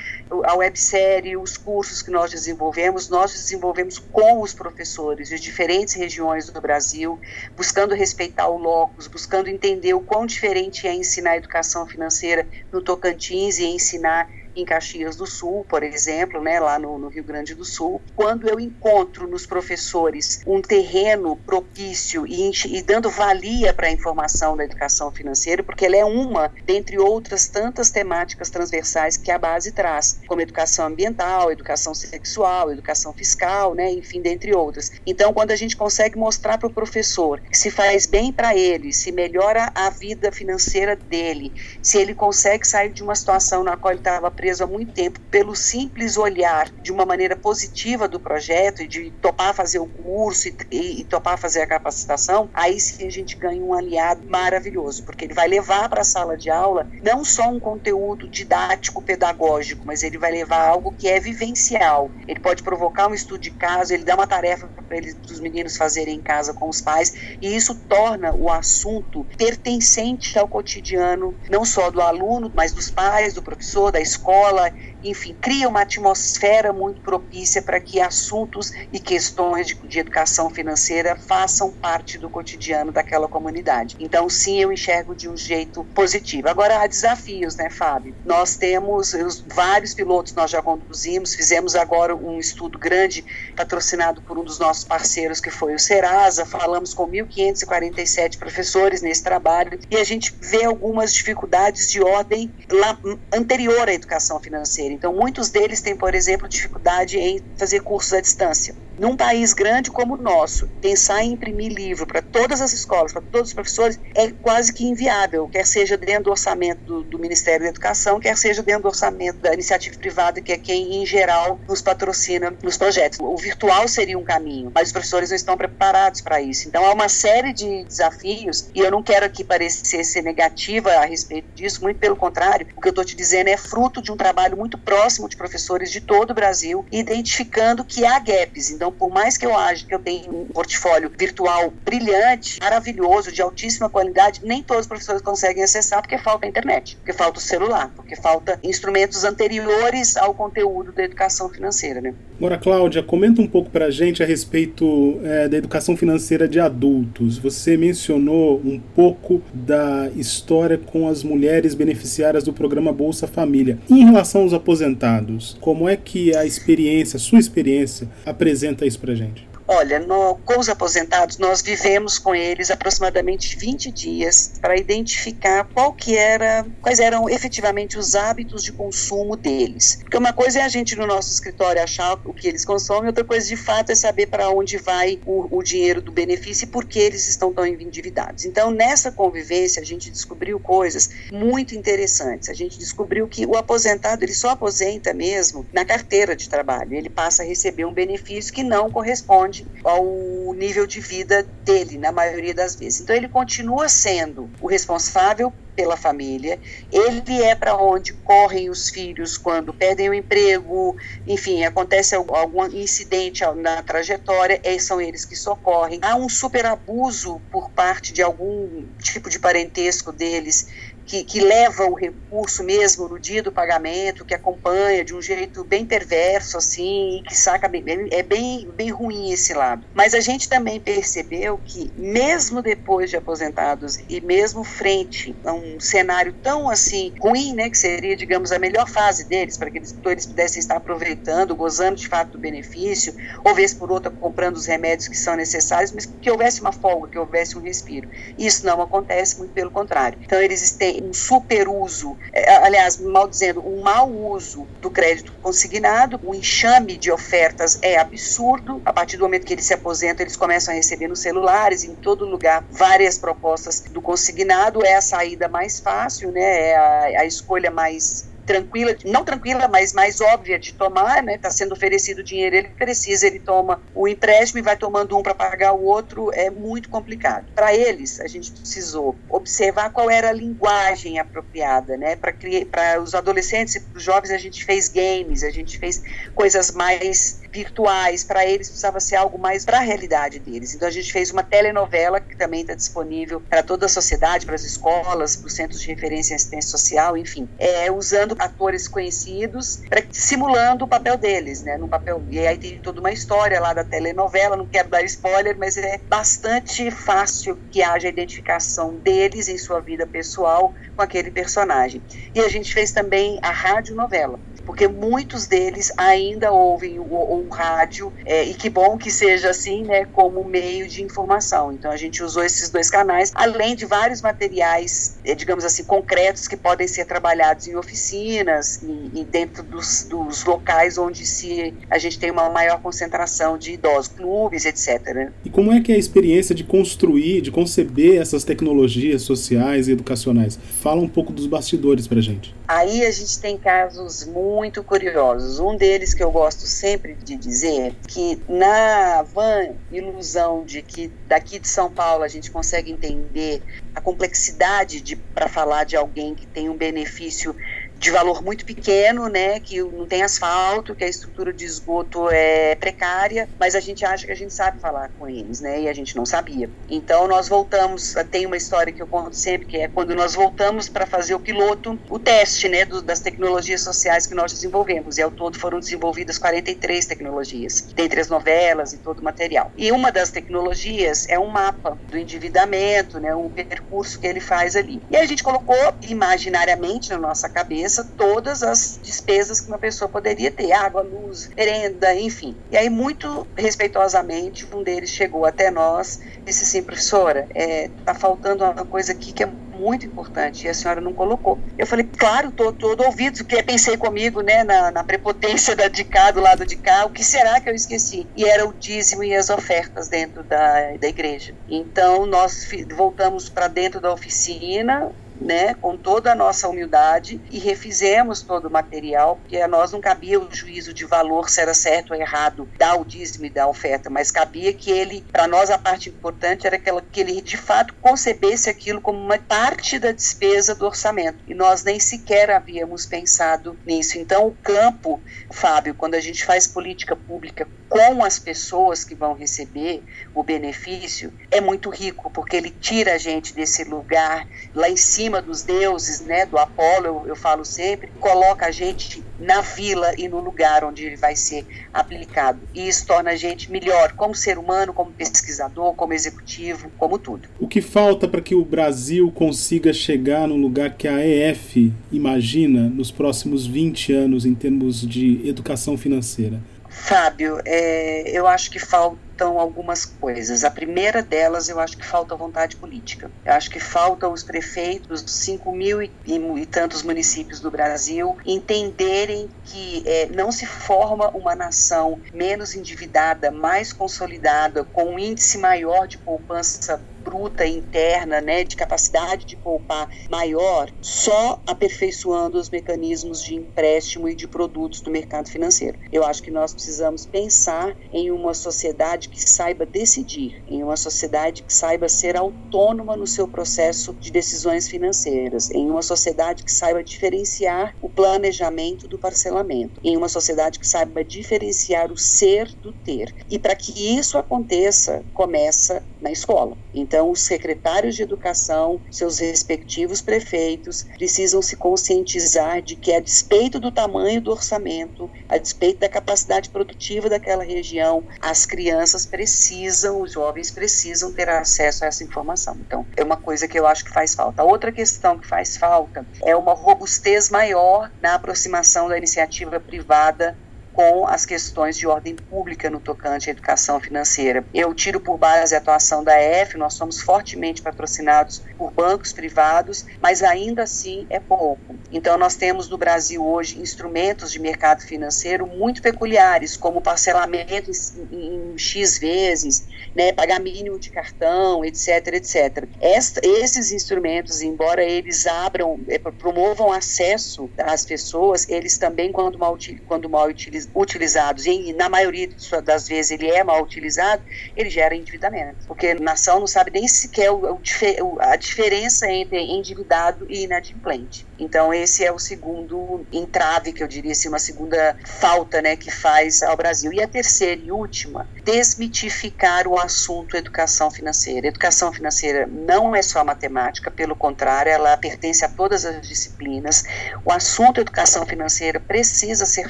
a 0.46 0.56
websérie, 0.56 1.38
os 1.38 1.56
cursos 1.58 2.02
que 2.02 2.12
nós 2.12 2.32
desenvolvemos, 2.32 3.10
nós 3.10 3.32
desenvolvemos 3.32 4.00
com 4.00 4.42
os 4.42 4.54
professores 4.54 5.30
de 5.30 5.40
diferentes 5.40 5.94
regiões 5.94 6.50
do 6.50 6.60
Brasil, 6.60 7.20
buscando 7.56 7.94
respeitar 7.94 8.48
o 8.48 8.58
locus, 8.58 9.08
buscando 9.08 9.50
entender 9.50 9.94
o 9.94 10.02
quão 10.02 10.26
diferente 10.26 10.88
é 10.88 10.94
ensinar 10.94 11.38
educação 11.38 11.86
financeira 11.88 12.48
no 12.72 12.82
Tocantins 12.84 13.60
e 13.60 13.66
ensinar 13.66 14.28
em 14.56 14.66
Caxias 14.66 15.16
do 15.16 15.26
Sul, 15.26 15.66
por 15.68 15.84
exemplo, 15.84 16.42
né, 16.42 16.60
lá 16.60 16.80
no, 16.80 16.98
no 16.98 17.10
Rio 17.10 17.24
Grande 17.24 17.54
do 17.54 17.66
Sul, 17.66 18.02
quando 18.16 18.48
eu 18.48 18.60
encontro 18.60 19.28
nos 19.28 19.46
professores 19.46 20.42
um 20.46 20.62
terreno 20.62 21.36
propício 21.36 22.26
e, 22.28 22.52
e 22.68 22.82
dando 22.82 23.10
valia 23.10 23.74
para 23.74 23.88
a 23.88 23.92
informação 23.92 24.56
da 24.56 24.64
educação 24.64 25.12
financeira, 25.12 25.64
porque 25.64 25.86
ela 25.86 25.98
é 25.98 26.06
uma 26.06 26.52
dentre 26.66 26.98
outras 26.98 27.48
tantas 27.48 27.92
temáticas 27.92 28.50
transversais 28.50 29.18
que 29.18 29.32
a 29.32 29.38
base 29.38 29.72
traz, 29.72 30.20
como 30.28 30.42
educação 30.42 30.88
ambiental, 30.88 31.52
educação 31.52 31.94
sexual, 31.94 32.72
educação 32.72 33.14
fiscal, 33.14 33.74
né, 33.74 33.92
enfim, 33.92 34.22
dentre 34.22 34.54
outras. 34.54 34.92
Então, 35.06 35.34
quando 35.34 35.52
a 35.52 35.56
gente 35.56 35.76
consegue 35.76 36.18
mostrar 36.18 36.58
para 36.58 36.68
o 36.68 36.74
professor 36.74 37.40
que 37.42 37.58
se 37.58 37.70
faz 37.70 38.06
bem 38.06 38.32
para 38.32 38.56
ele, 38.56 38.94
se 38.94 39.12
melhora 39.12 39.72
a 39.76 39.90
vida 39.90 40.32
financeira 40.32 40.96
dele, 40.96 41.54
se 41.82 41.98
ele 41.98 42.14
consegue 42.14 42.68
sair 42.68 42.90
de 42.90 43.04
uma 43.04 43.16
situação 43.16 43.64
na 43.64 43.78
qual 43.78 43.92
ele 43.92 44.00
estava 44.00 44.30
preso 44.46 44.64
há 44.64 44.68
muito 44.68 44.94
tempo 44.94 45.20
pelo 45.32 45.56
simples 45.56 46.18
olhar 46.18 46.70
de 46.70 46.92
uma 46.92 47.04
maneira 47.04 47.36
positiva 47.36 48.08
do 48.08 48.20
projeto 48.20 48.84
e 48.84 48.88
de 48.88 49.10
topar 49.10 49.56
fazer 49.56 49.80
o 49.80 49.88
curso 49.88 50.48
e, 50.48 50.56
e, 50.70 51.02
e 51.02 51.04
topar 51.04 51.36
fazer 51.36 51.62
a 51.64 51.68
capacitação, 51.68 52.48
aí 52.54 52.80
sim 52.80 53.08
a 53.08 53.10
gente 53.10 53.36
ganha 53.36 53.60
um 53.60 53.74
aliado 53.74 54.22
maravilhoso, 54.30 55.04
porque 55.04 55.26
ele 55.26 55.34
vai 55.34 55.48
levar 55.48 55.90
para 55.90 56.02
a 56.02 56.04
sala 56.04 56.38
de 56.38 56.52
aula 56.52 56.88
não 57.02 57.26
só 57.26 57.50
um 57.50 57.60
conteúdo 57.60 58.30
didático 58.30 59.02
pedagógico, 59.02 59.82
mas 59.84 60.04
ele 60.04 60.20
vai 60.20 60.32
levar 60.32 60.68
algo 60.68 60.94
que 60.96 61.08
é 61.08 61.20
vivencial. 61.20 62.12
Ele 62.28 62.40
pode 62.40 62.62
provocar 62.62 63.08
um 63.08 63.16
estudo 63.16 63.40
de 63.40 63.50
caso, 63.50 63.96
ele 63.96 64.04
dá 64.04 64.14
uma 64.14 64.28
tarefa 64.28 64.68
para 64.68 65.00
os 65.26 65.40
meninos 65.40 65.76
fazerem 65.76 66.18
em 66.18 66.22
casa 66.22 66.54
com 66.54 66.70
os 66.70 66.82
pais, 66.82 67.16
e 67.42 67.56
isso 67.56 67.74
torna 67.90 68.32
o 68.36 68.52
assunto 68.52 69.26
pertencente 69.36 70.38
ao 70.38 70.48
cotidiano, 70.48 71.34
não 71.50 71.66
só 71.66 71.90
do 71.90 72.00
aluno, 72.00 72.52
mas 72.54 72.72
dos 72.72 72.92
pais, 72.92 73.34
do 73.34 73.42
professor, 73.42 73.92
da 73.92 74.00
escola 74.00 74.35
escola 74.36 74.74
enfim, 75.06 75.38
cria 75.40 75.70
uma 75.70 75.82
atmosfera 75.82 76.74
muito 76.74 77.02
propícia 77.02 77.62
para 77.62 77.80
que 77.80 78.02
assuntos 78.02 78.72
e 78.92 79.00
questões 79.00 79.68
de, 79.68 79.78
de 79.88 80.00
educação 80.00 80.50
financeira 80.50 81.16
façam 81.28 81.72
parte 81.72 82.18
do 82.18 82.30
cotidiano 82.30 82.92
daquela 82.92 83.28
comunidade. 83.28 83.96
Então, 84.00 84.28
sim, 84.28 84.60
eu 84.60 84.72
enxergo 84.72 85.16
de 85.16 85.30
um 85.30 85.38
jeito 85.38 85.86
positivo. 85.94 86.50
Agora, 86.50 86.82
há 86.82 86.88
desafios, 86.88 87.56
né, 87.56 87.70
Fábio? 87.70 88.16
Nós 88.26 88.58
temos 88.58 89.14
os, 89.14 89.44
vários 89.54 89.94
pilotos 89.94 90.34
nós 90.36 90.50
já 90.50 90.62
conduzimos, 90.62 91.36
fizemos 91.36 91.76
agora 91.76 92.16
um 92.16 92.40
estudo 92.40 92.80
grande 92.80 93.24
patrocinado 93.56 94.22
por 94.24 94.40
um 94.40 94.44
dos 94.44 94.60
nossos 94.60 94.84
parceiros, 94.84 95.40
que 95.40 95.52
foi 95.52 95.76
o 95.76 95.80
Serasa, 95.80 96.46
falamos 96.46 96.94
com 96.94 97.08
1.547 97.08 98.38
professores 98.40 99.02
nesse 99.02 99.24
trabalho 99.24 99.78
e 99.90 99.98
a 99.98 100.04
gente 100.04 100.36
vê 100.42 100.66
algumas 100.66 101.14
dificuldades 101.14 101.90
de 101.90 102.02
ordem 102.02 102.56
lá, 102.72 103.00
anterior 103.34 103.88
à 103.88 103.94
educação 103.94 104.40
financeira. 104.40 104.95
Então, 104.96 105.14
muitos 105.14 105.50
deles 105.50 105.82
têm, 105.82 105.98
por 105.98 106.16
exemplo, 106.16 106.48
dificuldade 106.48 107.18
em 107.18 107.42
fazer 107.60 107.82
cursos 107.82 108.14
à 108.14 108.22
distância. 108.22 108.74
Num 108.98 109.16
país 109.16 109.54
grande 109.54 109.92
como 109.92 110.16
o 110.16 110.22
nosso, 110.22 110.68
pensar 110.82 111.24
em 111.24 111.34
imprimir 111.34 111.72
livro 111.72 112.08
para 112.08 112.22
todas 112.22 112.62
as 112.62 112.74
escolas, 112.74 113.12
para 113.12 113.22
todos 113.22 113.50
os 113.50 113.54
professores, 113.54 114.00
é 114.16 114.32
quase 114.32 114.74
que 114.74 114.86
inviável, 114.86 115.48
quer 115.48 115.66
seja 115.66 115.98
dentro 115.98 116.26
do 116.26 116.32
orçamento 116.32 116.82
do, 116.84 117.04
do, 117.04 117.20
Ministério 117.20 117.64
da 117.64 117.70
Educação, 117.70 118.20
quer 118.20 118.38
seja 118.38 118.62
dentro 118.64 118.84
do 118.84 118.88
orçamento 118.88 119.40
da 119.40 119.54
iniciativa 119.54 119.98
privada, 119.98 120.42
que 120.42 120.52
é 120.52 120.58
quem, 120.58 121.02
em 121.02 121.06
geral, 121.06 121.60
nos 121.68 121.82
patrocina 121.82 122.54
nos 122.64 122.78
projetos. 122.78 123.20
O 123.20 123.36
virtual 123.38 123.88
seria 123.88 124.18
um 124.18 124.24
caminho, 124.24 124.72
mas 124.74 124.88
os 124.88 124.92
professores 124.92 125.30
não 125.30 125.36
estão 125.36 125.58
preparados 125.58 126.22
para 126.22 126.42
isso. 126.42 126.68
Então, 126.68 126.86
há 126.86 126.94
uma 126.94 127.10
série 127.10 127.54
de 127.54 127.84
desafios, 127.86 128.70
e 128.74 128.80
eu 128.80 128.92
não 128.92 129.04
quero 129.04 129.26
aqui 129.26 129.44
parecer 129.44 130.04
ser 130.04 130.22
negativa 130.22 130.92
a 130.92 131.06
respeito 131.06 131.48
disso, 131.54 131.82
muito 131.82 132.00
pelo 132.00 132.16
contrário, 132.16 132.68
o 132.76 132.82
que 132.82 132.88
eu 132.88 132.92
estou 132.92 133.06
te 133.06 133.16
dizendo 133.16 133.50
é 133.50 133.58
fruto 133.58 134.02
de 134.02 134.12
um 134.12 134.18
trabalho 134.18 134.58
muito 134.58 134.78
próximo 134.78 135.28
de 135.28 135.36
professores 135.36 135.92
de 135.92 136.02
todo 136.02 136.32
o 136.32 136.34
Brasil, 136.34 136.86
identificando 136.92 137.84
que 137.84 138.06
há 138.06 138.20
gaps. 138.20 138.70
Então, 138.70 138.85
por 138.92 139.10
mais 139.10 139.38
que 139.38 139.46
eu 139.46 139.58
ache 139.58 139.86
que 139.86 139.94
eu 139.94 140.00
tenha 140.00 140.30
um 140.30 140.46
portfólio 140.46 141.12
virtual 141.18 141.72
brilhante, 141.84 142.60
maravilhoso, 142.60 143.32
de 143.32 143.42
altíssima 143.42 143.90
qualidade, 143.90 144.42
nem 144.44 144.62
todos 144.64 144.82
os 144.82 144.88
professores 144.88 145.22
conseguem 145.22 145.64
acessar 145.64 146.02
porque 146.02 146.18
falta 146.18 146.46
a 146.46 146.50
internet, 146.50 146.96
porque 146.98 147.14
falta 147.14 147.40
o 147.40 147.42
celular, 147.42 147.92
porque 147.96 148.16
falta 148.16 148.60
instrumentos 148.64 149.24
anteriores 149.24 150.18
ao 150.18 150.34
conteúdo 150.34 150.92
da 150.92 151.04
educação 151.04 151.50
financeira. 151.50 152.02
Né? 152.02 152.14
Agora, 152.38 152.58
Cláudia, 152.58 153.02
comenta 153.02 153.42
um 153.42 153.48
pouco 153.48 153.70
para 153.70 153.86
a 153.86 153.92
gente 153.92 154.22
a 154.22 154.26
respeito 154.26 155.20
é, 155.24 155.48
da 155.48 155.58
educação 155.58 155.96
financeira 155.96 156.48
de 156.48 156.60
adultos. 156.60 157.38
Você 157.38 157.78
mencionou 157.78 158.60
um 158.64 158.80
pouco 158.94 159.42
da 159.54 160.10
história 160.16 160.78
com 160.78 161.08
as 161.08 161.24
mulheres 161.24 161.74
beneficiárias 161.74 162.44
do 162.44 162.52
programa 162.52 162.92
Bolsa 162.92 163.26
Família. 163.26 163.78
Em 163.90 164.04
relação 164.04 164.42
aos 164.42 164.54
aposentados, 164.54 165.56
como 165.62 165.88
é 165.88 165.96
que 165.96 166.36
a 166.36 166.46
experiência, 166.46 167.18
sua 167.18 167.40
experiência, 167.40 168.10
apresenta 168.26 168.75
isso 168.84 169.00
para 169.00 169.12
a 169.12 169.16
gente? 169.16 169.48
Olha, 169.68 170.00
no, 170.00 170.36
com 170.46 170.60
os 170.60 170.70
aposentados, 170.70 171.40
nós 171.40 171.62
vivemos 171.62 172.20
com 172.20 172.36
eles 172.36 172.70
aproximadamente 172.70 173.58
20 173.58 173.92
dias 173.92 174.54
para 174.62 174.78
identificar 174.78 175.68
qual 175.74 175.92
que 175.92 176.16
era, 176.16 176.66
quais 176.82 177.00
eram 177.00 177.28
efetivamente 177.28 177.98
os 177.98 178.14
hábitos 178.14 178.64
de 178.64 178.72
consumo 178.72 179.36
deles. 179.36 179.98
Porque 180.02 180.18
uma 180.18 180.34
coisa 180.34 180.60
é 180.60 180.62
a 180.62 180.68
gente 180.68 180.96
no 180.96 181.08
nosso 181.08 181.32
escritório 181.32 181.82
achar 181.82 182.14
o 182.26 182.34
que 182.34 182.48
eles 182.48 182.64
consomem, 182.64 183.08
outra 183.08 183.24
coisa 183.24 183.48
de 183.48 183.58
fato 183.58 183.92
é 183.92 183.96
saber 183.96 184.28
para 184.28 184.50
onde 184.52 184.78
vai 184.78 185.20
o, 185.26 185.58
o 185.58 185.64
dinheiro 185.64 186.00
do 186.00 186.12
benefício 186.12 186.66
e 186.66 186.68
por 186.68 186.86
que 186.86 187.00
eles 187.00 187.28
estão 187.28 187.52
tão 187.52 187.66
endividados. 187.66 188.46
Então, 188.46 188.70
nessa 188.70 189.12
convivência, 189.12 189.82
a 189.82 189.86
gente 189.86 190.12
descobriu 190.12 190.60
coisas 190.60 191.10
muito 191.32 191.76
interessantes. 191.76 192.50
A 192.50 192.54
gente 192.54 192.78
descobriu 192.78 193.28
que 193.28 193.48
o 193.48 193.56
aposentado, 193.56 194.24
ele 194.24 194.34
só 194.34 194.50
aposenta 194.50 195.12
mesmo 195.12 195.66
na 195.74 195.84
carteira 195.84 196.36
de 196.36 196.48
trabalho. 196.48 196.94
Ele 196.94 197.10
passa 197.10 197.42
a 197.42 197.46
receber 197.46 197.86
um 197.86 197.94
benefício 197.94 198.54
que 198.54 198.64
não 198.64 198.92
corresponde 198.92 199.55
ao 199.84 200.54
nível 200.56 200.88
de 200.88 201.00
vida 201.00 201.48
dele, 201.66 201.98
na 201.98 202.12
maioria 202.12 202.54
das 202.54 202.76
vezes. 202.76 203.02
Então, 203.02 203.16
ele 203.16 203.30
continua 203.30 203.90
sendo 203.90 204.52
o 204.60 204.68
responsável 204.68 205.54
pela 205.76 205.98
família, 205.98 206.58
ele 206.90 207.44
é 207.44 207.54
para 207.54 207.76
onde 207.76 208.14
correm 208.24 208.70
os 208.70 208.90
filhos 208.90 209.38
quando 209.38 209.74
perdem 209.74 210.10
o 210.10 210.14
emprego, 210.14 210.96
enfim, 211.28 211.66
acontece 211.66 212.16
algum 212.16 212.66
incidente 212.68 213.44
na 213.58 213.84
trajetória, 213.84 214.62
são 214.80 215.02
eles 215.02 215.26
que 215.26 215.36
socorrem. 215.36 216.00
Há 216.02 216.16
um 216.16 216.30
superabuso 216.30 217.42
por 217.52 217.72
parte 217.72 218.14
de 218.14 218.22
algum 218.22 218.90
tipo 219.04 219.30
de 219.30 219.38
parentesco 219.38 220.14
deles 220.14 220.66
que, 221.06 221.24
que 221.24 221.40
leva 221.40 221.86
o 221.86 221.94
recurso 221.96 222.64
mesmo 222.64 223.08
no 223.08 223.20
dia 223.20 223.44
do 223.44 223.52
pagamento, 223.52 224.26
que 224.26 224.34
acompanha 224.34 225.06
de 225.06 225.14
um 225.14 225.22
jeito 225.22 225.64
bem 225.64 225.86
perverso, 225.86 226.58
assim, 226.58 227.20
e 227.20 227.24
que 227.24 227.36
saca 227.36 227.68
bem, 227.68 227.84
é 228.12 228.24
bem, 228.24 228.72
bem 228.76 228.90
ruim 228.90 229.32
esse 229.32 229.54
lado. 229.54 229.88
Mas 229.94 230.14
a 230.14 230.20
gente 230.20 230.50
também 230.50 230.80
percebeu 230.80 231.58
que, 231.58 231.94
mesmo 231.96 232.62
depois 232.62 233.10
de 233.10 233.18
aposentados 233.18 233.98
e 234.10 234.20
mesmo 234.22 234.64
frente 234.64 235.38
a 235.46 235.54
um 235.54 235.80
cenário 235.80 236.34
tão 236.42 236.70
assim 236.70 237.14
ruim, 237.22 237.54
né, 237.54 237.70
que 237.70 237.78
seria, 237.78 238.16
digamos, 238.16 238.52
a 238.52 238.60
melhor 238.60 238.88
fase 238.88 239.28
deles, 239.28 239.58
para 239.58 239.70
que 239.70 239.78
eles, 239.78 239.98
eles 240.06 240.26
pudessem 240.26 240.60
estar 240.60 240.78
aproveitando, 240.78 241.56
gozando 241.56 241.96
de 241.98 242.08
fato 242.08 242.34
do 242.34 242.40
benefício, 242.40 243.14
ou 243.46 243.54
vez 243.54 243.74
por 243.74 243.92
outra 243.92 244.12
comprando 244.12 244.56
os 244.56 244.66
remédios 244.66 245.08
que 245.08 245.18
são 245.18 245.36
necessários, 245.36 245.92
mas 245.92 246.06
que 246.06 246.32
houvesse 246.32 246.62
uma 246.62 246.72
folga, 246.72 247.10
que 247.10 247.20
houvesse 247.20 247.58
um 247.58 247.62
respiro. 247.62 248.08
Isso 248.38 248.66
não 248.66 248.82
acontece, 248.82 249.38
muito 249.38 249.54
pelo 249.54 249.72
contrário. 249.72 250.18
Então, 250.24 250.42
eles 250.42 250.76
têm 250.76 250.95
um 251.04 251.14
superuso, 251.14 252.18
é, 252.34 252.56
aliás, 252.58 253.00
mal 253.00 253.28
dizendo, 253.28 253.66
um 253.66 253.82
mau 253.82 254.12
uso 254.12 254.70
do 254.82 254.90
crédito 254.92 255.34
consignado, 255.42 256.20
o 256.22 256.34
enxame 256.34 256.98
de 256.98 257.12
ofertas 257.12 257.78
é 257.82 257.98
absurdo. 257.98 258.82
A 258.86 258.94
partir 258.94 259.18
do 259.18 259.24
momento 259.24 259.46
que 259.46 259.54
eles 259.54 259.66
se 259.66 259.74
aposentam, 259.74 260.24
eles 260.24 260.36
começam 260.36 260.74
a 260.74 260.78
receber 260.78 261.08
nos 261.08 261.22
celulares, 261.22 261.84
em 261.84 261.96
todo 261.96 262.26
lugar, 262.26 262.66
várias 262.70 263.18
propostas 263.18 263.82
do 263.92 264.02
consignado. 264.02 264.86
É 264.86 264.96
a 264.96 265.02
saída 265.02 265.48
mais 265.48 265.80
fácil, 265.80 266.32
né? 266.32 266.70
É 266.70 266.76
a, 266.76 267.22
a 267.22 267.26
escolha 267.26 267.72
mais 267.72 268.35
tranquila, 268.46 268.96
não 269.06 269.24
tranquila, 269.24 269.68
mas 269.68 269.94
mais 269.94 270.22
óbvia 270.22 270.60
de 270.60 270.74
tomar, 270.74 271.24
né? 271.24 271.36
Está 271.36 271.50
sendo 271.50 271.74
oferecido 271.74 272.24
dinheiro, 272.24 272.56
ele 272.56 272.70
precisa, 272.70 273.28
ele 273.28 273.40
toma 273.40 273.82
o 273.94 274.08
empréstimo 274.08 274.60
e 274.60 274.62
vai 274.62 274.78
tomando 274.78 275.18
um 275.18 275.24
para 275.24 275.34
pagar 275.34 275.74
o 275.74 275.84
outro, 275.84 276.32
é 276.34 276.50
muito 276.50 276.90
complicado. 276.90 277.52
Para 277.54 277.74
eles, 277.74 278.20
a 278.20 278.28
gente 278.28 278.52
precisou 278.52 279.18
observar 279.30 279.90
qual 279.90 280.10
era 280.10 280.30
a 280.30 280.34
linguagem 280.34 281.20
apropriada, 281.20 281.98
né? 281.98 282.16
Para 282.16 283.02
os 283.02 283.16
adolescentes 283.16 283.76
e 283.76 283.80
para 283.80 283.98
os 283.98 284.04
jovens, 284.04 284.32
a 284.32 284.38
gente 284.38 284.64
fez 284.64 284.88
games, 284.88 285.44
a 285.44 285.50
gente 285.50 285.78
fez 285.78 286.02
coisas 286.34 286.72
mais 286.72 287.42
virtuais, 287.56 288.24
para 288.24 288.46
eles 288.46 288.68
precisava 288.68 289.00
ser 289.00 289.16
algo 289.16 289.40
mais 289.40 289.64
para 289.64 289.78
a 289.78 289.82
realidade 289.82 290.40
deles. 290.40 290.76
Então 290.76 290.88
a 290.88 290.92
gente 290.92 291.12
fez 291.12 291.32
uma 291.32 291.42
telenovela 291.42 292.20
que 292.20 292.36
também 292.36 292.62
está 292.62 292.76
disponível 292.76 293.40
para 293.40 293.64
toda 293.64 293.86
a 293.86 293.90
sociedade, 293.90 294.46
para 294.46 294.56
as 294.56 294.64
escolas, 294.64 295.38
para 295.38 295.48
os 295.48 295.54
centros 295.54 295.82
de 295.82 295.88
referência 295.88 296.34
em 296.34 296.36
assistência 296.36 296.70
social, 296.70 297.18
enfim, 297.18 297.48
é, 297.58 297.90
usando 297.90 298.36
atores 298.38 298.88
conhecidos, 298.90 299.82
pra, 299.90 300.04
simulando 300.12 300.84
o 300.84 300.88
papel 300.88 301.18
deles, 301.18 301.64
né? 301.64 301.78
No 301.78 301.88
papel 301.88 302.22
e 302.30 302.46
aí 302.46 302.58
tem 302.58 302.80
toda 302.80 303.00
uma 303.00 303.12
história 303.12 303.60
lá 303.60 303.74
da 303.74 303.84
telenovela. 303.84 304.58
Não 304.58 304.68
quero 304.68 304.90
dar 304.90 305.04
spoiler, 305.04 305.58
mas 305.58 305.78
é 305.78 305.98
bastante 306.10 306.92
fácil 306.92 307.58
que 307.72 307.82
haja 307.82 308.10
identificação 308.10 308.96
deles 308.96 309.48
em 309.48 309.58
sua 309.58 309.80
vida 309.80 310.06
pessoal 310.06 310.74
com 310.96 311.02
aquele 311.02 311.32
personagem. 311.32 312.02
E 312.34 312.40
a 312.42 312.50
gente 312.50 312.74
fez 312.74 312.92
também 312.92 313.40
a 313.42 313.52
rádio 313.52 313.96
novela 313.96 314.40
porque 314.66 314.88
muitos 314.88 315.46
deles 315.46 315.92
ainda 315.98 316.52
ouvem 316.52 317.00
o, 317.00 317.04
o 317.04 317.48
rádio, 317.50 318.12
é, 318.26 318.44
e 318.44 318.54
que 318.54 318.70
bom 318.70 318.98
que 318.98 319.12
seja 319.12 319.50
assim, 319.50 319.84
né, 319.84 320.06
como 320.06 320.44
meio 320.44 320.88
de 320.88 321.04
informação. 321.04 321.72
Então 321.72 321.92
a 321.92 321.98
gente 321.98 322.24
usou 322.24 322.44
esses 322.44 322.70
dois 322.70 322.90
canais, 322.90 323.32
além 323.36 323.76
de 323.76 323.86
vários 323.86 324.22
materiais, 324.22 325.18
é, 325.24 325.36
digamos 325.36 325.64
assim, 325.64 325.84
concretos 325.84 326.48
que 326.48 326.58
podem 326.58 326.88
ser 326.88 327.06
trabalhados 327.06 327.68
em 327.68 327.76
oficinas 327.76 328.82
e, 328.82 329.22
e 329.22 329.24
dentro 329.24 329.64
dos, 329.64 330.06
dos, 330.10 330.44
locais 330.46 330.98
onde 330.98 331.26
se 331.26 331.74
a 331.90 331.98
gente 331.98 332.20
tem 332.20 332.32
uma 332.32 332.50
maior 332.50 332.82
concentração 332.82 333.58
de 333.58 333.74
idosos, 333.74 334.08
clubes, 334.08 334.66
etc. 334.66 335.32
E 335.44 335.50
como 335.50 335.72
é 335.72 335.82
que 335.82 335.92
é 335.92 335.96
a 335.96 335.98
experiência 335.98 336.56
de 336.56 336.64
construir, 336.64 337.42
de 337.42 337.52
conceber 337.52 338.22
essas 338.22 338.44
tecnologias 338.44 339.22
sociais 339.22 339.88
e 339.88 339.92
educacionais? 339.92 340.58
Fala 340.82 341.02
um 341.02 341.08
pouco 341.08 341.32
dos 341.32 341.46
bastidores 341.46 342.08
para 342.08 342.22
gente. 342.22 342.56
Aí 342.68 343.06
a 343.06 343.12
gente 343.12 343.40
tem 343.40 343.58
casos 343.58 344.26
muito 344.26 344.55
curiosos. 344.84 345.60
Um 345.60 345.76
deles 345.76 346.14
que 346.14 346.24
eu 346.24 346.32
gosto 346.32 346.66
sempre 346.68 347.16
de 347.16 347.36
dizer 347.38 347.96
que 348.08 348.42
na 348.48 349.22
van 349.24 349.76
ilusão 349.92 350.64
de 350.64 350.82
que 350.82 351.12
daqui 351.28 351.60
de 351.60 351.68
São 351.68 351.90
Paulo 351.90 352.24
a 352.24 352.28
gente 352.28 352.52
consegue 352.52 352.92
entender 352.92 353.62
a 353.94 354.02
complexidade 354.02 355.02
de 355.02 355.16
para 355.16 355.48
falar 355.48 355.84
de 355.84 355.96
alguém 355.96 356.34
que 356.36 356.48
tem 356.48 356.70
um 356.70 356.78
benefício 356.78 357.56
de 358.00 358.12
valor 358.12 358.44
muito 358.44 358.66
pequeno, 358.66 359.28
né, 359.28 359.60
que 359.60 359.82
não 359.82 360.06
tem 360.06 360.22
asfalto, 360.22 360.96
que 360.96 361.04
a 361.04 361.08
estrutura 361.08 361.54
de 361.54 361.66
esgoto 361.66 362.30
é 362.30 362.76
precária, 362.76 363.50
mas 363.60 363.76
a 363.76 363.80
gente 363.80 364.06
acha 364.06 364.26
que 364.26 364.32
a 364.32 364.36
gente 364.36 364.54
sabe 364.54 364.80
falar 364.80 365.10
com 365.18 365.28
eles, 365.28 365.62
né, 365.62 365.82
e 365.82 365.90
a 365.90 365.94
gente 365.94 366.16
não 366.16 366.26
sabia. 366.26 366.70
Então 366.90 367.28
nós 367.28 367.48
voltamos, 367.48 368.14
tem 368.30 368.46
uma 368.46 368.58
história 368.58 368.92
que 368.92 369.02
eu 369.02 369.08
conto 369.08 369.36
sempre, 369.36 369.66
que 369.66 369.78
é 369.78 369.88
quando 369.88 370.16
nós 370.16 370.36
voltamos 370.36 370.90
para 370.90 371.06
fazer 371.06 371.34
o 371.34 371.40
piloto, 371.40 372.00
o 372.10 372.20
teste, 372.20 372.68
né, 372.70 372.86
do, 372.86 373.02
das 373.02 373.20
tecnologias 373.20 373.82
sociais 373.82 374.28
que 374.28 374.36
nós 374.36 374.52
desenvolvemos, 374.52 375.18
e 375.18 375.22
ao 375.22 375.32
todo 375.32 375.58
foram 375.58 375.80
desenvolvidas 375.80 376.38
43 376.38 377.06
tecnologias, 377.06 377.88
dentre 377.96 378.20
as 378.20 378.30
novelas 378.30 378.94
e 378.94 378.98
todo 378.98 379.20
o 379.20 379.24
material. 379.24 379.72
E 379.78 379.92
uma 379.92 380.12
das 380.12 380.30
tecnologias 380.30 381.28
é 381.30 381.40
um 381.40 381.48
mapa 381.48 381.98
do 382.10 382.18
endividamento, 382.18 383.20
né, 383.20 383.34
um 383.34 383.50
percurso 383.50 384.20
que 384.20 384.28
ele 384.28 384.40
faz 384.40 384.76
ali. 384.76 385.02
E 385.10 385.18
a 385.18 385.26
gente 385.26 385.44
colocou 385.44 385.76
imaginariamente 386.02 387.10
na 387.10 387.18
nossa 387.18 387.50
cabeça 387.50 387.85
todas 388.18 388.64
as 388.64 389.00
despesas 389.02 389.62
que 389.62 389.68
uma 389.68 389.78
pessoa 389.78 390.10
poderia 390.10 390.52
ter, 390.52 390.72
água, 390.72 391.02
luz, 391.02 391.50
merenda, 391.56 392.14
enfim. 392.16 392.56
E 392.72 392.78
aí, 392.78 392.90
muito 392.90 393.48
respeitosamente, 393.56 394.68
um 394.74 394.84
deles 394.84 395.10
chegou 395.10 395.46
até 395.46 395.70
nós 395.70 396.20
e 396.38 396.46
disse 396.46 396.64
assim, 396.64 396.84
professora, 396.84 397.48
é, 397.54 397.90
tá 398.04 398.14
faltando 398.14 398.64
uma 398.64 398.86
coisa 398.86 399.12
aqui 399.12 399.32
que 399.32 399.44
é 399.44 399.46
muito 399.46 400.06
importante 400.06 400.66
e 400.66 400.70
a 400.70 400.74
senhora 400.74 401.02
não 401.02 401.14
colocou. 401.14 401.60
Eu 401.78 401.86
falei, 401.86 402.10
claro, 402.18 402.52
tô 402.52 402.72
todo 402.72 403.04
ouvido, 403.04 403.44
que 403.44 403.62
pensei 403.62 403.98
comigo, 403.98 404.42
né, 404.42 404.64
na, 404.64 404.92
na, 404.92 405.04
prepotência 405.04 405.76
da 405.76 405.88
de 405.88 406.04
cá, 406.04 406.32
do 406.32 406.40
lado 406.40 406.66
de 406.66 406.76
cá, 406.76 407.06
o 407.06 407.10
que 407.10 407.24
será 407.24 407.60
que 407.60 407.70
eu 407.70 407.76
esqueci? 407.76 408.26
E 408.36 408.46
era 408.46 408.68
o 408.68 408.74
dízimo 408.74 409.24
e 409.24 409.36
as 409.36 409.50
ofertas 409.50 410.08
dentro 410.08 410.44
da, 410.44 410.96
da 411.00 411.08
igreja. 411.08 411.54
Então, 411.70 412.26
nós 412.26 412.68
voltamos 412.96 413.50
para 413.50 413.68
dentro 413.68 414.00
da 414.00 414.12
oficina, 414.12 415.12
né, 415.40 415.74
com 415.76 415.98
toda 415.98 416.32
a 416.32 416.36
nossa 416.36 416.68
humildade 416.68 417.42
e 417.50 417.60
refizemos 417.60 418.42
todo 418.42 418.68
o 418.68 418.72
material, 418.72 419.38
porque 419.38 419.58
a 419.58 419.68
nós 419.68 419.92
não 419.92 420.02
cabia 420.02 420.40
o 420.40 420.54
juízo 420.54 420.94
de 420.94 421.06
valor 421.06 421.50
se 421.50 421.62
era 421.62 421.74
certo 421.74 422.14
ou 422.14 422.20
errado 422.20 422.70
dar 422.78 423.00
o 423.00 423.06
dízimo 423.06 423.46
e 423.46 423.50
da 423.50 423.68
oferta, 423.68 424.10
mas 424.10 424.32
cabia 424.32 424.74
que 424.74 424.92
ele, 424.92 425.26
para 425.32 425.48
nós 425.48 425.70
a 425.70 425.78
parte 425.78 426.10
importante 426.10 426.66
era 426.66 426.80
que 426.80 427.20
ele 427.20 427.42
de 427.42 427.58
fato 427.58 427.94
concebesse 428.02 428.70
aquilo 428.70 429.02
como 429.02 429.20
uma 429.20 429.38
parte 429.38 430.00
da 430.00 430.12
despesa 430.12 430.76
do 430.76 430.86
orçamento. 430.86 431.44
E 431.48 431.54
nós 431.54 431.84
nem 431.84 432.00
sequer 432.00 432.52
havíamos 432.52 433.06
pensado 433.06 433.78
nisso. 433.86 434.18
Então, 434.18 434.48
o 434.48 434.56
campo, 434.64 435.22
Fábio, 435.52 435.96
quando 435.96 436.16
a 436.16 436.20
gente 436.20 436.44
faz 436.46 436.68
política 436.68 437.16
pública 437.16 437.68
com 437.90 438.24
as 438.24 438.40
pessoas 438.40 439.04
que 439.04 439.16
vão 439.16 439.34
receber 439.34 440.02
o 440.34 440.44
benefício, 440.44 441.32
é 441.52 441.62
muito 441.62 441.90
rico, 441.90 442.30
porque 442.32 442.56
ele 442.56 442.70
tira 442.70 443.14
a 443.14 443.18
gente 443.18 443.54
desse 443.54 443.84
lugar 443.84 444.48
lá 444.74 444.90
em 444.90 444.98
cima 444.98 445.42
dos 445.42 445.64
deuses, 445.64 446.22
né, 446.22 446.46
do 446.46 446.58
Apolo, 446.58 447.06
eu, 447.06 447.24
eu 447.28 447.36
falo 447.36 447.64
sempre, 447.64 448.10
coloca 448.20 448.66
a 448.66 448.72
gente 448.72 449.24
na 449.40 449.62
vila 449.62 450.14
e 450.18 450.28
no 450.28 450.40
lugar 450.40 450.84
onde 450.84 451.06
ele 451.06 451.16
vai 451.16 451.36
ser 451.36 451.66
aplicado. 451.94 452.60
E 452.74 452.88
isso 452.88 453.06
torna 453.06 453.32
a 453.32 453.36
gente 453.36 453.72
melhor 453.72 454.14
como 454.14 454.34
ser 454.34 454.58
humano, 454.58 454.94
como 454.94 455.12
pesquisador, 455.12 455.94
como 455.94 456.14
executivo, 456.14 456.90
como 456.98 457.18
tudo. 457.18 457.48
O 457.60 457.68
que 457.68 457.82
falta 457.82 458.28
para 458.28 458.42
que 458.42 458.56
o 458.56 458.64
Brasil 458.64 459.32
consiga 459.32 459.94
chegar 459.94 460.48
no 460.48 460.56
lugar 460.56 460.96
que 460.96 461.08
a 461.08 461.26
EF 461.26 461.92
imagina 462.12 462.90
nos 462.90 463.12
próximos 463.12 463.66
20 463.68 464.14
anos 464.14 464.46
em 464.46 464.56
termos 464.56 465.02
de 465.02 465.48
educação 465.48 465.98
financeira? 465.98 466.60
Fábio, 466.98 467.60
é, 467.66 468.32
eu 468.32 468.48
acho 468.48 468.72
que 468.72 468.80
faltam 468.80 469.60
algumas 469.60 470.06
coisas. 470.06 470.64
A 470.64 470.72
primeira 470.72 471.22
delas, 471.22 471.68
eu 471.68 471.80
acho 471.80 471.98
que 471.98 472.06
falta 472.06 472.38
vontade 472.38 472.78
política. 472.78 473.30
Eu 473.44 473.54
acho 473.54 473.70
que 473.70 473.82
faltam 473.82 474.32
os 474.32 474.44
prefeitos 474.44 475.22
dos 475.22 475.36
5 475.36 475.76
mil 475.76 476.02
e, 476.02 476.16
e, 476.26 476.66
tantos 476.66 477.04
municípios 477.04 477.60
do 477.60 477.70
Brasil 477.70 478.38
entenderem 478.46 479.50
que 479.66 480.04
é, 480.08 480.28
não 480.28 480.54
se 480.54 480.66
forma 480.66 481.30
uma 481.32 481.54
nação 481.54 482.22
menos 482.34 482.74
endividada, 482.74 483.52
mais 483.52 483.92
consolidada, 483.92 484.86
com 484.86 485.16
um 485.16 485.20
índice 485.20 485.58
maior 485.58 486.08
de 486.08 486.18
poupança 486.18 487.06
bruta 487.26 487.66
interna, 487.66 488.40
né, 488.40 488.64
de 488.64 488.76
capacidade 488.76 489.46
de 489.46 489.58
poupar 489.58 490.08
maior, 490.30 490.92
só 491.02 491.60
aperfeiçoando 491.66 492.60
os 492.60 492.70
mecanismos 492.70 493.42
de 493.42 493.56
empréstimo 493.56 494.30
e 494.30 494.36
de 494.36 494.48
produtos 494.48 495.02
do 495.02 495.10
mercado 495.10 495.50
financeiro. 495.50 495.98
Eu 496.12 496.24
acho 496.24 496.44
que 496.44 496.52
nós 496.52 496.74
precisamos 496.74 497.26
pensar 497.26 497.96
em 498.14 498.30
uma 498.30 498.54
sociedade 498.54 499.28
que 499.30 499.42
saiba 499.50 499.86
decidir, 499.86 500.62
em 500.68 500.84
uma 500.84 500.96
sociedade 500.96 501.64
que 501.64 501.74
saiba 501.74 502.08
ser 502.08 502.38
autônoma 502.38 503.18
no 503.18 503.26
seu 503.26 503.48
processo 503.48 504.16
de 504.20 504.32
decisões 504.32 504.88
financeiras, 504.88 505.72
em 505.72 505.90
uma 505.90 506.04
sociedade 506.04 506.64
que 506.64 506.72
saiba 506.72 507.04
diferenciar 507.04 507.96
o 508.00 508.10
planejamento 508.10 509.08
do 509.08 509.18
parcelamento, 509.18 510.00
em 510.04 510.16
uma 510.16 510.30
sociedade 510.30 510.80
que 510.80 510.88
saiba 510.88 511.24
diferenciar 511.24 512.12
o 512.12 512.18
ser 512.18 512.68
do 512.82 512.94
ter. 512.94 513.34
E 513.50 513.58
para 513.58 513.76
que 513.76 514.18
isso 514.18 514.38
aconteça, 514.38 515.26
começa 515.34 516.06
na 516.22 516.32
escola. 516.32 516.78
Então, 516.96 517.30
os 517.30 517.42
secretários 517.42 518.16
de 518.16 518.24
educação, 518.24 519.02
seus 519.12 519.40
respectivos 519.40 520.22
prefeitos, 520.22 521.06
precisam 521.18 521.62
se 521.62 521.76
conscientizar 521.76 522.82
de 522.82 522.96
que, 522.96 523.14
a 523.14 523.20
despeito 523.20 523.80
do 523.80 523.92
tamanho 523.92 524.42
do 524.42 524.52
orçamento, 524.52 525.30
a 525.50 525.58
despeito 525.58 526.00
da 526.00 526.10
capacidade 526.10 526.70
produtiva 526.70 527.30
daquela 527.30 527.64
região, 527.64 528.24
as 528.40 528.66
crianças 528.66 529.26
precisam, 529.26 530.22
os 530.22 530.32
jovens 530.32 530.72
precisam 530.72 531.34
ter 531.34 531.50
acesso 531.50 532.06
a 532.06 532.08
essa 532.08 532.24
informação. 532.24 532.78
Então, 532.80 533.06
é 533.18 533.24
uma 533.24 533.38
coisa 533.38 533.68
que 533.68 533.78
eu 533.78 533.86
acho 533.86 534.06
que 534.06 534.12
faz 534.12 534.34
falta. 534.34 534.64
Outra 534.64 534.92
questão 534.92 535.38
que 535.38 535.48
faz 535.48 535.76
falta 535.76 536.26
é 536.44 536.56
uma 536.56 536.74
robustez 536.74 537.50
maior 537.50 538.12
na 538.22 538.36
aproximação 538.36 539.10
da 539.10 539.18
iniciativa 539.18 539.80
privada 539.80 540.58
com 540.96 541.28
as 541.28 541.46
questões 541.46 541.98
de 541.98 542.08
ordem 542.08 542.34
pública 542.36 542.90
no 542.90 543.02
tocante 543.02 543.50
à 543.50 543.52
educação 543.52 544.00
financeira. 544.00 544.66
Eu 544.74 544.94
tiro 544.94 545.20
por 545.20 545.38
base 545.38 545.76
a 545.76 545.78
atuação 545.78 546.24
da 546.24 546.42
EF, 546.42 546.78
nós 546.78 546.94
somos 546.94 547.20
fortemente 547.20 547.82
patrocinados 547.82 548.64
por 548.78 548.92
bancos 548.92 549.34
privados, 549.34 550.06
mas 550.22 550.42
ainda 550.42 550.84
assim 550.84 551.28
é 551.30 551.38
pouco. 551.38 551.96
Então, 552.10 552.38
nós 552.38 552.56
temos 552.56 552.88
no 552.90 552.98
Brasil 552.98 553.46
hoje 553.46 553.78
instrumentos 553.78 554.54
de 554.54 554.60
mercado 554.60 555.02
financeiro 555.02 555.68
muito 555.68 556.02
peculiares, 556.02 556.78
como 556.78 557.02
parcelamento 557.02 557.92
em, 558.32 558.74
em 558.74 558.78
X 558.78 559.20
vezes, 559.20 559.86
né, 560.16 560.32
pagar 560.32 560.62
mínimo 560.62 560.98
de 560.98 561.10
cartão, 561.10 561.84
etc, 561.84 562.28
etc. 562.28 562.88
Esta, 563.02 563.42
esses 563.44 563.92
instrumentos, 563.92 564.62
embora 564.62 565.04
eles 565.04 565.46
abram, 565.46 566.00
é, 566.08 566.18
promovam 566.18 566.94
acesso 566.94 567.70
às 567.78 568.06
pessoas, 568.06 568.66
eles 568.70 568.98
também, 568.98 569.34
quando 569.34 569.60
mal, 569.60 569.78
quando 570.08 570.30
mal 570.30 570.48
utilizados, 570.48 570.85
utilizados, 570.94 571.66
e 571.66 571.94
na 571.94 572.10
maioria 572.10 572.48
das 572.84 573.08
vezes 573.08 573.32
ele 573.32 573.50
é 573.50 573.64
mal 573.64 573.82
utilizado, 573.82 574.42
ele 574.76 574.90
gera 574.90 575.16
endividamento. 575.16 575.86
Porque 575.88 576.08
a 576.08 576.16
nação 576.16 576.60
não 576.60 576.68
sabe 576.68 576.92
nem 576.92 577.08
sequer 577.08 577.52
o, 577.52 577.80
o, 578.22 578.38
a 578.42 578.56
diferença 578.56 579.30
entre 579.32 579.60
endividado 579.60 580.46
e 580.50 580.64
inadimplente. 580.64 581.48
Então, 581.58 581.94
esse 581.94 582.24
é 582.24 582.32
o 582.32 582.40
segundo 582.40 583.26
entrave, 583.32 583.94
que 583.94 584.04
eu 584.04 584.08
diria 584.08 584.34
assim, 584.34 584.50
uma 584.50 584.60
segunda 584.60 585.16
falta 585.26 585.82
né, 585.82 585.96
que 585.96 586.12
faz 586.12 586.62
ao 586.62 586.76
Brasil. 586.76 587.12
E 587.14 587.22
a 587.22 587.28
terceira 587.28 587.82
e 587.82 587.92
última, 587.92 588.50
desmitificar 588.64 589.88
o 589.88 589.98
assunto 589.98 590.58
educação 590.58 591.10
financeira. 591.10 591.68
Educação 591.68 592.12
financeira 592.12 592.68
não 592.68 593.16
é 593.16 593.22
só 593.22 593.44
matemática, 593.44 594.12
pelo 594.12 594.36
contrário, 594.36 594.92
ela 594.92 595.16
pertence 595.18 595.64
a 595.64 595.70
todas 595.70 596.06
as 596.06 596.28
disciplinas. 596.28 597.04
O 597.44 597.52
assunto 597.52 598.02
educação 598.02 598.46
financeira 598.46 599.00
precisa 599.00 599.66
ser 599.66 599.90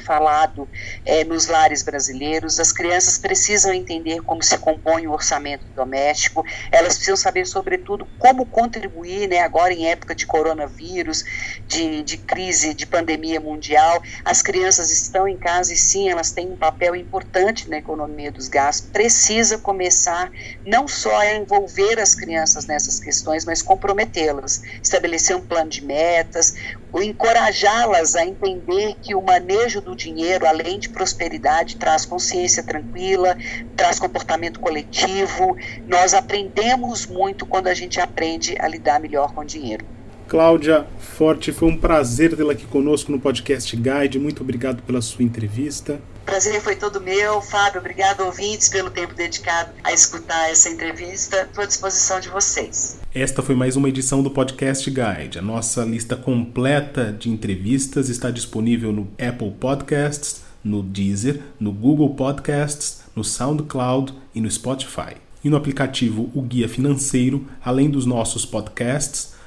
falado 0.00 0.68
é, 1.04 1.24
nos 1.24 1.46
lares 1.46 1.82
brasileiros, 1.82 2.60
as 2.60 2.72
crianças 2.72 3.18
precisam 3.18 3.72
entender 3.72 4.20
como 4.22 4.42
se 4.42 4.56
compõe 4.58 5.06
o 5.06 5.12
orçamento 5.12 5.66
doméstico, 5.74 6.44
elas 6.70 6.94
precisam 6.94 7.16
saber, 7.16 7.46
sobretudo, 7.46 8.08
como 8.18 8.46
contribuir, 8.46 9.28
né, 9.28 9.40
agora 9.40 9.72
em 9.72 9.88
época 9.88 10.14
de 10.14 10.26
coronavírus, 10.26 11.24
de, 11.66 12.02
de 12.02 12.18
crise, 12.18 12.74
de 12.74 12.86
pandemia 12.86 13.40
mundial. 13.40 14.02
As 14.24 14.42
crianças 14.42 14.90
estão 14.90 15.26
em 15.26 15.38
casa 15.38 15.72
e 15.72 15.76
sim, 15.76 16.08
elas 16.08 16.32
têm 16.32 16.50
um 16.50 16.56
papel 16.56 16.96
importante 16.96 17.68
na 17.68 17.78
economia 17.78 18.32
dos 18.32 18.48
gastos. 18.48 18.90
Precisa 18.90 19.58
começar 19.58 20.30
não 20.64 20.88
só 20.88 21.16
a 21.16 21.34
envolver 21.34 22.00
as 22.00 22.14
crianças 22.14 22.66
nessas 22.66 22.98
questões, 22.98 23.44
mas 23.44 23.62
comprometê-las, 23.62 24.60
estabelecer 24.82 25.36
um 25.36 25.42
plano 25.42 25.70
de 25.70 25.84
metas, 25.84 26.52
encorajá-las 26.94 28.14
a 28.14 28.24
entender 28.24 28.94
que 29.02 29.14
o 29.14 29.22
manejo 29.22 29.80
do 29.80 29.94
dinheiro, 29.94 30.46
além 30.46 30.78
de 30.78 30.88
prosperidade, 30.88 31.76
traz 31.76 32.06
consciência 32.06 32.62
tranquila, 32.62 33.36
traz 33.74 33.98
comportamento 33.98 34.60
coletivo. 34.60 35.54
Nós 35.86 36.14
aprendemos 36.14 37.06
muito 37.06 37.46
quando 37.46 37.68
a 37.68 37.74
gente 37.74 38.00
aprende 38.00 38.56
a 38.60 38.68
lidar 38.68 39.00
melhor 39.00 39.32
com 39.32 39.42
o 39.42 39.46
dinheiro. 39.46 39.86
Cláudia 40.28 40.86
Forte, 40.98 41.52
foi 41.52 41.68
um 41.68 41.76
prazer 41.76 42.36
tê-la 42.36 42.52
aqui 42.52 42.66
conosco 42.66 43.12
no 43.12 43.18
podcast 43.18 43.74
Guide. 43.76 44.18
Muito 44.18 44.42
obrigado 44.42 44.82
pela 44.82 45.00
sua 45.00 45.24
entrevista. 45.24 46.00
Prazer 46.26 46.60
foi 46.60 46.74
todo 46.74 47.00
meu, 47.00 47.40
Fábio. 47.40 47.80
Obrigado, 47.80 48.22
ouvintes, 48.22 48.68
pelo 48.68 48.90
tempo 48.90 49.14
dedicado 49.14 49.70
a 49.84 49.92
escutar 49.92 50.50
essa 50.50 50.68
entrevista. 50.68 51.42
Estou 51.42 51.62
à 51.62 51.66
disposição 51.66 52.18
de 52.18 52.28
vocês. 52.28 52.98
Esta 53.14 53.40
foi 53.40 53.54
mais 53.54 53.76
uma 53.76 53.88
edição 53.88 54.20
do 54.22 54.30
Podcast 54.30 54.90
Guide. 54.90 55.38
A 55.38 55.42
nossa 55.42 55.84
lista 55.84 56.16
completa 56.16 57.16
de 57.16 57.30
entrevistas 57.30 58.08
está 58.08 58.30
disponível 58.30 58.92
no 58.92 59.08
Apple 59.12 59.52
Podcasts, 59.52 60.42
no 60.64 60.82
Deezer, 60.82 61.40
no 61.60 61.70
Google 61.72 62.14
Podcasts, 62.14 63.02
no 63.14 63.22
SoundCloud 63.22 64.12
e 64.34 64.40
no 64.40 64.50
Spotify. 64.50 65.16
E 65.44 65.48
no 65.48 65.56
aplicativo 65.56 66.28
O 66.34 66.42
Guia 66.42 66.68
Financeiro, 66.68 67.46
além 67.64 67.88
dos 67.88 68.04
nossos 68.04 68.44
podcasts, 68.44 69.35